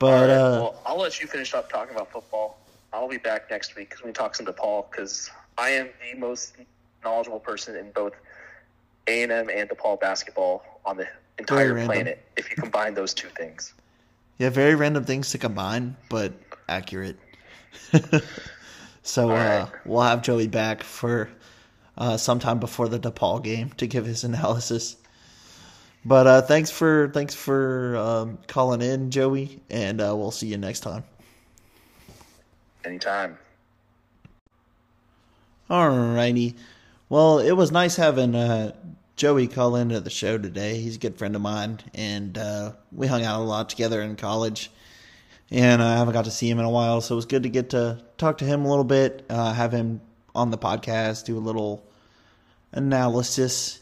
but 0.02 0.22
right, 0.22 0.30
uh, 0.32 0.52
well, 0.62 0.82
I'll 0.84 0.98
let 0.98 1.22
you 1.22 1.28
finish 1.28 1.54
up 1.54 1.72
talking 1.72 1.94
about 1.94 2.12
football. 2.12 2.58
I'll 2.92 3.08
be 3.08 3.18
back 3.18 3.52
next 3.52 3.76
week 3.76 3.92
because 3.92 4.04
we 4.04 4.12
talk 4.12 4.34
some 4.36 4.48
DePaul 4.48 4.90
because 4.90 5.30
I 5.60 5.70
am 5.70 5.90
the 6.02 6.20
most 6.20 6.56
knowledgeable 7.04 7.40
person 7.40 7.76
in 7.76 7.92
both 7.92 8.14
A 9.08 9.22
and 9.22 9.32
M 9.32 9.50
and 9.54 9.70
DePaul 9.70 10.00
basketball 10.00 10.64
on 10.86 10.98
the 10.98 11.08
entire 11.38 11.86
planet. 11.86 12.26
If 12.36 12.50
you 12.50 12.56
combine 12.56 12.96
those 12.96 13.14
two 13.14 13.30
things, 13.30 13.74
yeah, 14.40 14.50
very 14.50 14.74
random 14.74 15.06
things 15.06 15.30
to 15.30 15.38
combine, 15.38 15.96
but 16.10 16.34
accurate. 16.68 17.18
so 19.04 19.30
All 19.30 19.38
uh, 19.38 19.68
we'll 19.86 20.02
have 20.02 20.24
Joey 20.24 20.48
back 20.48 20.82
for 20.82 21.30
uh, 21.96 22.18
sometime 22.18 22.58
before 22.58 22.90
the 22.90 23.00
DePaul 23.00 23.44
game 23.44 23.70
to 23.78 23.86
give 23.86 24.08
his 24.08 24.24
analysis. 24.24 24.98
But 26.04 26.28
uh, 26.28 26.42
thanks 26.42 26.72
for 26.72 27.10
thanks 27.14 27.36
for 27.36 27.96
um, 27.96 28.40
calling 28.48 28.82
in, 28.82 29.12
Joey, 29.12 29.62
and 29.70 30.02
uh, 30.02 30.16
we'll 30.16 30.32
see 30.32 30.48
you 30.48 30.58
next 30.58 30.80
time. 30.80 31.04
anytime. 32.84 33.38
Alrighty. 35.70 36.56
Well, 37.08 37.40
it 37.40 37.52
was 37.52 37.72
nice 37.72 37.96
having 37.96 38.36
uh, 38.36 38.74
Joey 39.16 39.48
call 39.48 39.76
into 39.76 40.00
the 40.00 40.10
show 40.10 40.38
today. 40.38 40.80
He's 40.80 40.96
a 40.96 41.00
good 41.00 41.18
friend 41.18 41.36
of 41.36 41.42
mine, 41.42 41.80
and 41.94 42.38
uh, 42.38 42.72
we 42.92 43.06
hung 43.06 43.24
out 43.24 43.40
a 43.40 43.44
lot 43.44 43.70
together 43.70 44.02
in 44.02 44.16
college. 44.16 44.72
And 45.52 45.84
I 45.84 45.98
haven't 45.98 46.14
got 46.14 46.26
to 46.26 46.32
see 46.32 46.50
him 46.50 46.60
in 46.60 46.66
a 46.66 46.70
while, 46.70 47.02
so 47.02 47.14
it 47.14 47.18
was 47.18 47.26
good 47.26 47.44
to 47.44 47.50
get 47.50 47.72
to 47.72 48.02
talk 48.18 48.38
to 48.38 48.46
him 48.46 48.66
a 48.66 48.70
little 48.70 48.86
bit, 48.86 49.26
uh, 49.30 49.54
have 49.54 49.74
him 49.74 50.00
on 50.34 50.50
the 50.50 50.58
podcast, 50.58 51.26
do 51.26 51.38
a 51.38 51.40
little 51.40 51.84
analysis. 52.72 53.81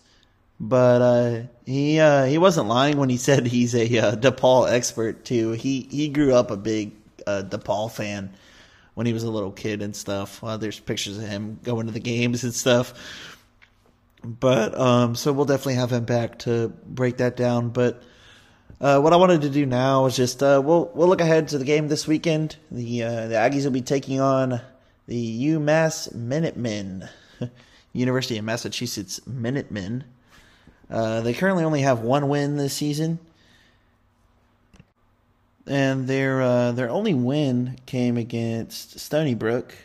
But 0.59 1.01
uh, 1.01 1.41
he 1.65 1.99
uh, 1.99 2.25
he 2.25 2.37
wasn't 2.37 2.67
lying 2.67 2.97
when 2.97 3.09
he 3.09 3.17
said 3.17 3.47
he's 3.47 3.73
a 3.73 3.97
uh, 3.97 4.15
DePaul 4.15 4.69
expert 4.69 5.23
too. 5.23 5.51
He 5.51 5.87
he 5.89 6.09
grew 6.09 6.33
up 6.33 6.51
a 6.51 6.57
big 6.57 6.91
uh, 7.25 7.43
DePaul 7.47 7.89
fan 7.89 8.31
when 8.93 9.07
he 9.07 9.13
was 9.13 9.23
a 9.23 9.31
little 9.31 9.51
kid 9.51 9.81
and 9.81 9.95
stuff. 9.95 10.43
Uh, 10.43 10.57
there's 10.57 10.79
pictures 10.79 11.17
of 11.17 11.23
him 11.23 11.59
going 11.63 11.85
to 11.85 11.93
the 11.93 12.01
games 12.01 12.43
and 12.43 12.53
stuff. 12.53 12.93
But 14.21 14.77
um, 14.77 15.15
so 15.15 15.31
we'll 15.31 15.45
definitely 15.45 15.75
have 15.75 15.93
him 15.93 16.03
back 16.03 16.39
to 16.39 16.67
break 16.85 17.17
that 17.17 17.37
down. 17.37 17.69
But 17.69 18.03
uh, 18.81 18.99
what 18.99 19.13
I 19.13 19.15
wanted 19.15 19.43
to 19.43 19.49
do 19.49 19.65
now 19.65 20.07
is 20.07 20.17
just 20.17 20.41
we'll 20.41 20.91
we'll 20.93 21.07
look 21.07 21.21
ahead 21.21 21.47
to 21.49 21.57
the 21.57 21.63
game 21.63 21.87
this 21.87 22.05
weekend. 22.05 22.57
The 22.69 22.99
the 22.99 23.35
Aggies 23.35 23.63
will 23.63 23.71
be 23.71 23.81
taking 23.81 24.19
on 24.19 24.59
the 25.07 25.53
UMass 25.53 26.13
Minutemen, 26.13 27.07
University 27.93 28.37
of 28.37 28.43
Massachusetts 28.43 29.25
Minutemen. 29.25 30.03
Uh, 30.89 31.21
they 31.21 31.34
currently 31.34 31.63
only 31.63 31.82
have 31.82 31.99
one 31.99 32.30
win 32.30 32.58
this 32.58 32.73
season, 32.73 33.19
and 35.67 36.08
their 36.08 36.41
uh, 36.41 36.71
their 36.71 36.89
only 36.89 37.13
win 37.13 37.78
came 37.86 38.17
against 38.17 38.99
Stony 38.99 39.36
Brook. 39.36 39.75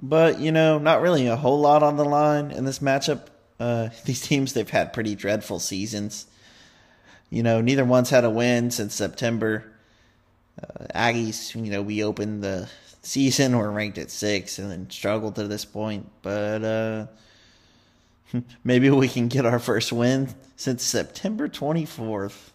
But 0.00 0.40
you 0.40 0.50
know, 0.50 0.78
not 0.78 1.02
really 1.02 1.26
a 1.26 1.36
whole 1.36 1.60
lot 1.60 1.82
on 1.82 1.96
the 1.96 2.04
line 2.04 2.50
in 2.50 2.64
this 2.64 2.80
matchup. 2.80 3.26
Uh, 3.60 3.90
these 4.04 4.20
teams 4.20 4.52
they've 4.52 4.68
had 4.68 4.92
pretty 4.92 5.14
dreadful 5.14 5.60
seasons. 5.60 6.26
You 7.30 7.42
know, 7.42 7.60
neither 7.60 7.84
one's 7.84 8.10
had 8.10 8.24
a 8.24 8.30
win 8.30 8.70
since 8.70 8.94
September. 8.94 9.64
Uh, 10.60 10.86
Aggies, 10.94 11.54
you 11.54 11.70
know, 11.70 11.82
we 11.82 12.02
opened 12.02 12.42
the 12.42 12.68
season, 13.02 13.56
we're 13.58 13.70
ranked 13.70 13.98
at 13.98 14.10
six, 14.10 14.58
and 14.58 14.70
then 14.70 14.90
struggled 14.90 15.36
to 15.36 15.46
this 15.46 15.64
point. 15.64 16.10
But 16.22 16.64
uh, 16.64 17.06
maybe 18.64 18.90
we 18.90 19.08
can 19.08 19.28
get 19.28 19.46
our 19.46 19.58
first 19.58 19.92
win 19.92 20.34
since 20.56 20.82
September 20.82 21.48
24th. 21.48 22.50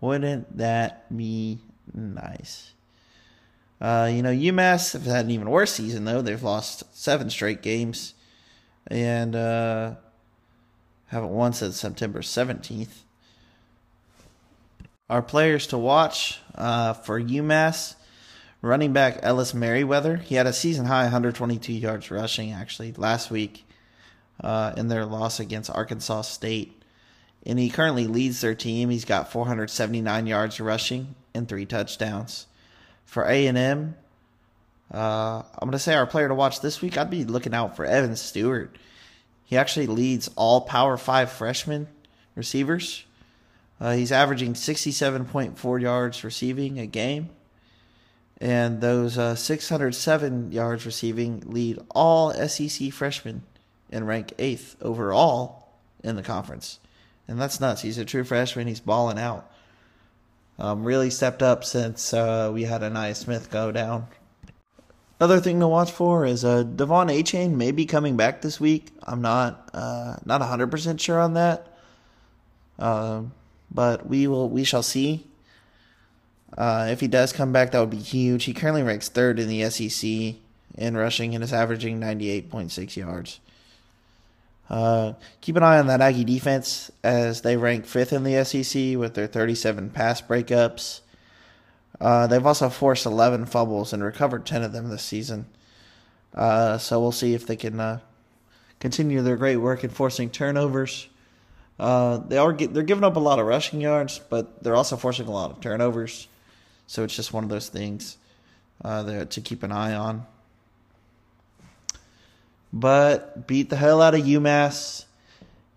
Wouldn't 0.00 0.56
that 0.58 1.14
be 1.16 1.58
nice? 1.94 2.72
Uh, 3.80 4.10
you 4.12 4.22
know, 4.22 4.30
UMass 4.30 4.92
have 4.92 5.04
had 5.04 5.26
an 5.26 5.30
even 5.30 5.50
worse 5.50 5.72
season, 5.72 6.04
though. 6.04 6.22
They've 6.22 6.42
lost 6.42 6.84
seven 6.96 7.28
straight 7.30 7.62
games 7.62 8.14
and 8.86 9.34
uh, 9.36 9.94
haven't 11.08 11.30
won 11.30 11.52
since 11.52 11.78
September 11.78 12.20
17th. 12.20 13.02
Our 15.08 15.22
players 15.22 15.66
to 15.68 15.78
watch 15.78 16.40
uh, 16.54 16.94
for 16.94 17.20
UMass 17.20 17.94
running 18.60 18.92
back 18.92 19.20
Ellis 19.22 19.54
Merriweather. 19.54 20.16
He 20.16 20.34
had 20.34 20.46
a 20.46 20.52
season 20.52 20.86
high 20.86 21.04
122 21.04 21.72
yards 21.72 22.10
rushing, 22.10 22.52
actually, 22.52 22.92
last 22.92 23.30
week 23.30 23.65
uh, 24.42 24.72
in 24.76 24.88
their 24.88 25.04
loss 25.04 25.40
against 25.40 25.70
Arkansas 25.70 26.22
State. 26.22 26.82
And 27.44 27.58
he 27.58 27.70
currently 27.70 28.06
leads 28.06 28.40
their 28.40 28.54
team. 28.54 28.90
He's 28.90 29.04
got 29.04 29.30
479 29.30 30.26
yards 30.26 30.60
rushing 30.60 31.14
and 31.34 31.48
three 31.48 31.66
touchdowns. 31.66 32.46
For 33.04 33.24
A&M, 33.24 33.96
uh, 34.92 35.42
I'm 35.42 35.60
going 35.60 35.72
to 35.72 35.78
say 35.78 35.94
our 35.94 36.06
player 36.06 36.28
to 36.28 36.34
watch 36.34 36.60
this 36.60 36.80
week, 36.80 36.98
I'd 36.98 37.10
be 37.10 37.24
looking 37.24 37.54
out 37.54 37.76
for 37.76 37.84
Evan 37.84 38.16
Stewart. 38.16 38.76
He 39.44 39.56
actually 39.56 39.86
leads 39.86 40.28
all 40.34 40.62
Power 40.62 40.96
5 40.96 41.30
freshman 41.30 41.86
receivers. 42.34 43.04
Uh, 43.80 43.92
he's 43.92 44.10
averaging 44.10 44.54
67.4 44.54 45.80
yards 45.80 46.24
receiving 46.24 46.78
a 46.78 46.86
game. 46.86 47.30
And 48.38 48.80
those 48.80 49.16
uh, 49.16 49.34
607 49.34 50.52
yards 50.52 50.84
receiving 50.84 51.42
lead 51.46 51.78
all 51.90 52.32
SEC 52.48 52.92
freshmen 52.92 53.42
and 53.96 54.06
rank 54.06 54.34
eighth 54.38 54.76
overall 54.80 55.68
in 56.04 56.16
the 56.16 56.22
conference. 56.22 56.78
And 57.26 57.40
that's 57.40 57.58
nuts. 57.58 57.82
He's 57.82 57.98
a 57.98 58.04
true 58.04 58.22
freshman. 58.22 58.68
He's 58.68 58.80
balling 58.80 59.18
out. 59.18 59.50
Um, 60.58 60.84
really 60.84 61.10
stepped 61.10 61.42
up 61.42 61.64
since 61.64 62.14
uh, 62.14 62.50
we 62.52 62.62
had 62.62 62.82
Ainias 62.82 63.16
Smith 63.16 63.50
go 63.50 63.72
down. 63.72 64.06
Another 65.18 65.40
thing 65.40 65.60
to 65.60 65.68
watch 65.68 65.90
for 65.90 66.26
is 66.26 66.44
uh, 66.44 66.62
De'Von 66.62 67.10
Achane 67.10 67.54
may 67.54 67.72
be 67.72 67.86
coming 67.86 68.16
back 68.16 68.42
this 68.42 68.60
week. 68.60 68.88
I'm 69.02 69.22
not 69.22 69.70
uh, 69.72 70.16
not 70.24 70.42
100% 70.42 71.00
sure 71.00 71.18
on 71.18 71.34
that. 71.34 71.66
Um, 72.78 73.32
but 73.70 74.06
we 74.06 74.26
will 74.26 74.48
we 74.48 74.64
shall 74.64 74.82
see. 74.82 75.26
Uh, 76.56 76.88
if 76.90 77.00
he 77.00 77.08
does 77.08 77.32
come 77.32 77.52
back, 77.52 77.72
that 77.72 77.80
would 77.80 77.90
be 77.90 77.96
huge. 77.96 78.44
He 78.44 78.54
currently 78.54 78.82
ranks 78.82 79.08
third 79.08 79.38
in 79.38 79.48
the 79.48 79.68
SEC 79.70 80.36
in 80.76 80.96
rushing 80.96 81.34
and 81.34 81.42
is 81.42 81.52
averaging 81.52 82.00
98.6 82.00 82.96
yards. 82.96 83.40
Uh, 84.68 85.12
keep 85.40 85.56
an 85.56 85.62
eye 85.62 85.78
on 85.78 85.86
that 85.86 86.00
Aggie 86.00 86.24
defense 86.24 86.90
as 87.04 87.42
they 87.42 87.56
rank 87.56 87.86
fifth 87.86 88.12
in 88.12 88.24
the 88.24 88.44
SEC 88.44 88.96
with 88.96 89.14
their 89.14 89.26
37 89.26 89.90
pass 89.90 90.20
breakups. 90.20 91.00
Uh, 92.00 92.26
they've 92.26 92.44
also 92.44 92.68
forced 92.68 93.06
11 93.06 93.46
fumbles 93.46 93.92
and 93.92 94.02
recovered 94.02 94.44
10 94.44 94.62
of 94.62 94.72
them 94.72 94.88
this 94.88 95.02
season. 95.02 95.46
Uh, 96.34 96.76
so 96.78 97.00
we'll 97.00 97.12
see 97.12 97.32
if 97.32 97.46
they 97.46 97.56
can 97.56 97.80
uh, 97.80 98.00
continue 98.80 99.22
their 99.22 99.36
great 99.36 99.56
work 99.56 99.84
in 99.84 99.90
forcing 99.90 100.28
turnovers. 100.28 101.08
Uh, 101.78 102.18
they 102.18 102.38
are 102.38 102.52
they're 102.52 102.82
giving 102.82 103.04
up 103.04 103.16
a 103.16 103.20
lot 103.20 103.38
of 103.38 103.46
rushing 103.46 103.80
yards, 103.80 104.18
but 104.18 104.62
they're 104.62 104.76
also 104.76 104.96
forcing 104.96 105.26
a 105.26 105.30
lot 105.30 105.50
of 105.50 105.60
turnovers. 105.60 106.26
So 106.86 107.04
it's 107.04 107.14
just 107.14 107.32
one 107.32 107.44
of 107.44 107.50
those 107.50 107.68
things 107.68 108.16
to 108.82 109.40
keep 109.42 109.62
an 109.62 109.72
eye 109.72 109.94
on. 109.94 110.26
But 112.72 113.46
beat 113.46 113.70
the 113.70 113.76
hell 113.76 114.02
out 114.02 114.14
of 114.14 114.22
UMass. 114.22 115.04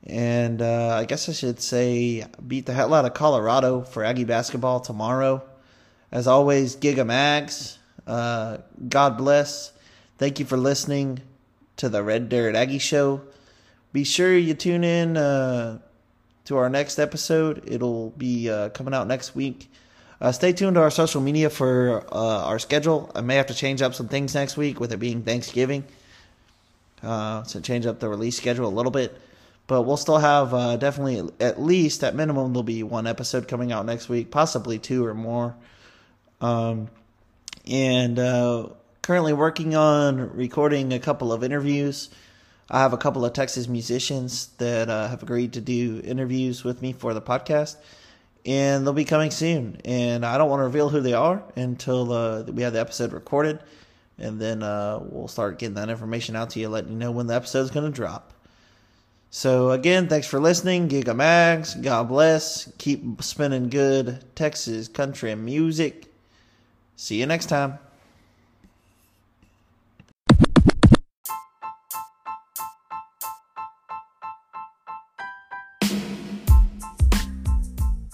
And 0.06 0.62
uh, 0.62 0.96
I 0.96 1.06
guess 1.06 1.30
I 1.30 1.34
should 1.34 1.60
say 1.60 2.26
beat 2.46 2.66
the 2.66 2.74
hell 2.74 2.94
out 2.94 3.06
of 3.06 3.14
Colorado 3.14 3.82
for 3.82 4.04
Aggie 4.04 4.24
basketball 4.24 4.80
tomorrow. 4.80 5.44
As 6.12 6.28
always, 6.28 6.76
Gig 6.76 6.98
'em 6.98 7.10
Ags. 7.10 7.78
Uh, 8.08 8.58
God 8.88 9.18
bless. 9.18 9.72
Thank 10.18 10.40
you 10.40 10.46
for 10.46 10.58
listening 10.58 11.22
to 11.78 11.90
the 11.90 12.04
Red 12.04 12.28
Dirt 12.30 12.56
Aggie 12.56 12.80
Show. 12.80 13.22
Be 13.94 14.04
sure 14.04 14.36
you 14.36 14.54
tune 14.54 14.84
in 14.84 15.16
uh, 15.16 15.80
to 16.46 16.58
our 16.58 16.70
next 16.70 16.98
episode. 16.98 17.64
It'll 17.68 18.10
be 18.12 18.50
uh, 18.50 18.70
coming 18.70 18.94
out 18.94 19.08
next 19.08 19.36
week. 19.36 19.72
Uh, 20.20 20.32
stay 20.32 20.52
tuned 20.52 20.76
to 20.76 20.82
our 20.82 20.92
social 20.92 21.22
media 21.22 21.50
for 21.50 22.04
uh, 22.12 22.46
our 22.46 22.60
schedule. 22.60 23.12
I 23.16 23.22
may 23.22 23.36
have 23.36 23.48
to 23.48 23.54
change 23.54 23.82
up 23.82 23.94
some 23.94 24.08
things 24.08 24.34
next 24.36 24.58
week 24.58 24.80
with 24.80 24.92
it 24.92 24.98
being 24.98 25.22
Thanksgiving. 25.22 25.86
Uh, 27.04 27.44
change 27.44 27.86
up 27.86 28.00
the 28.00 28.10
release 28.10 28.38
schedule 28.38 28.68
a 28.68 28.70
little 28.70 28.92
bit. 28.92 29.20
But 29.68 29.84
we'll 29.84 29.98
still 29.98 30.18
have 30.18 30.54
uh, 30.54 30.78
definitely 30.78 31.32
at 31.40 31.62
least 31.62 32.04
at 32.04 32.16
minimum 32.16 32.54
there'll 32.54 32.64
be 32.64 32.82
one 32.82 33.06
episode 33.06 33.48
coming 33.48 33.72
out 33.72 33.86
next 33.86 34.10
week, 34.10 34.32
possibly 34.32 34.80
two 34.80 35.06
or 35.06 35.14
more. 35.14 35.56
Um, 36.42 36.90
and 37.68 38.18
uh, 38.18 38.70
currently 39.02 39.34
working 39.34 39.76
on 39.76 40.36
recording 40.36 40.94
a 40.94 41.00
couple 41.00 41.32
of 41.32 41.44
interviews. 41.44 42.10
I 42.70 42.82
have 42.82 42.94
a 42.94 42.98
couple 42.98 43.26
of 43.26 43.34
Texas 43.34 43.68
musicians 43.68 44.48
that 44.58 44.90
uh, 44.90 45.08
have 45.08 45.24
agreed 45.24 45.54
to 45.54 45.62
do 45.62 46.02
interviews 46.04 46.64
with 46.64 46.82
me 46.84 46.94
for 46.94 47.16
the 47.16 47.22
podcast, 47.22 47.78
and 48.46 48.86
they'll 48.86 48.94
be 48.94 49.06
coming 49.06 49.32
soon. 49.32 49.82
And 49.86 50.24
I 50.24 50.38
don't 50.38 50.50
want 50.50 50.60
to 50.60 50.66
reveal 50.66 50.90
who 50.90 51.02
they 51.02 51.14
are 51.14 51.44
until 51.56 52.14
uh, 52.14 52.44
we 52.44 52.62
have 52.62 52.74
the 52.74 52.80
episode 52.80 53.12
recorded, 53.12 53.60
and 54.20 54.40
then 54.40 54.64
uh, 54.64 55.00
we'll 55.02 55.28
start 55.28 55.60
getting 55.60 55.76
that 55.76 55.90
information 55.90 56.36
out 56.36 56.52
to 56.52 56.60
you, 56.60 56.70
letting 56.70 56.92
you 56.92 56.98
know 56.98 57.12
when 57.12 57.28
the 57.28 57.36
episode 57.36 57.62
is 57.62 57.72
going 57.72 57.86
to 57.86 57.96
drop. 57.96 58.34
So 59.32 59.72
again, 59.72 60.08
thanks 60.08 60.28
for 60.28 60.40
listening, 60.40 60.88
Gig 60.88 61.08
'em 61.08 61.20
Ags. 61.20 61.80
God 61.82 62.08
bless. 62.08 62.72
Keep 62.80 63.22
spinning 63.22 63.70
good 63.70 64.24
Texas 64.36 64.88
country 64.88 65.34
music. 65.36 66.12
See 66.96 67.20
you 67.20 67.26
next 67.26 67.46
time. 67.46 67.78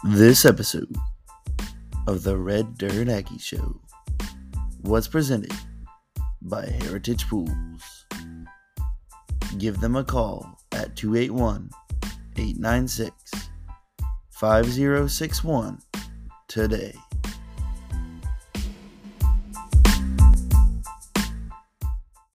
This 0.04 0.46
episode 0.46 0.96
of 2.08 2.24
the 2.24 2.38
Red 2.38 2.78
Dirt 2.78 3.08
Aggie 3.10 3.40
Show 3.40 3.80
was 4.84 5.08
presented 5.08 5.52
by 6.46 6.66
Heritage 6.82 7.28
Pools. 7.28 8.06
Give 9.58 9.80
them 9.80 9.96
a 9.96 10.04
call 10.04 10.58
at 10.72 10.96
281 10.96 11.70
896 12.38 13.50
5061 14.30 15.80
today. 16.48 16.94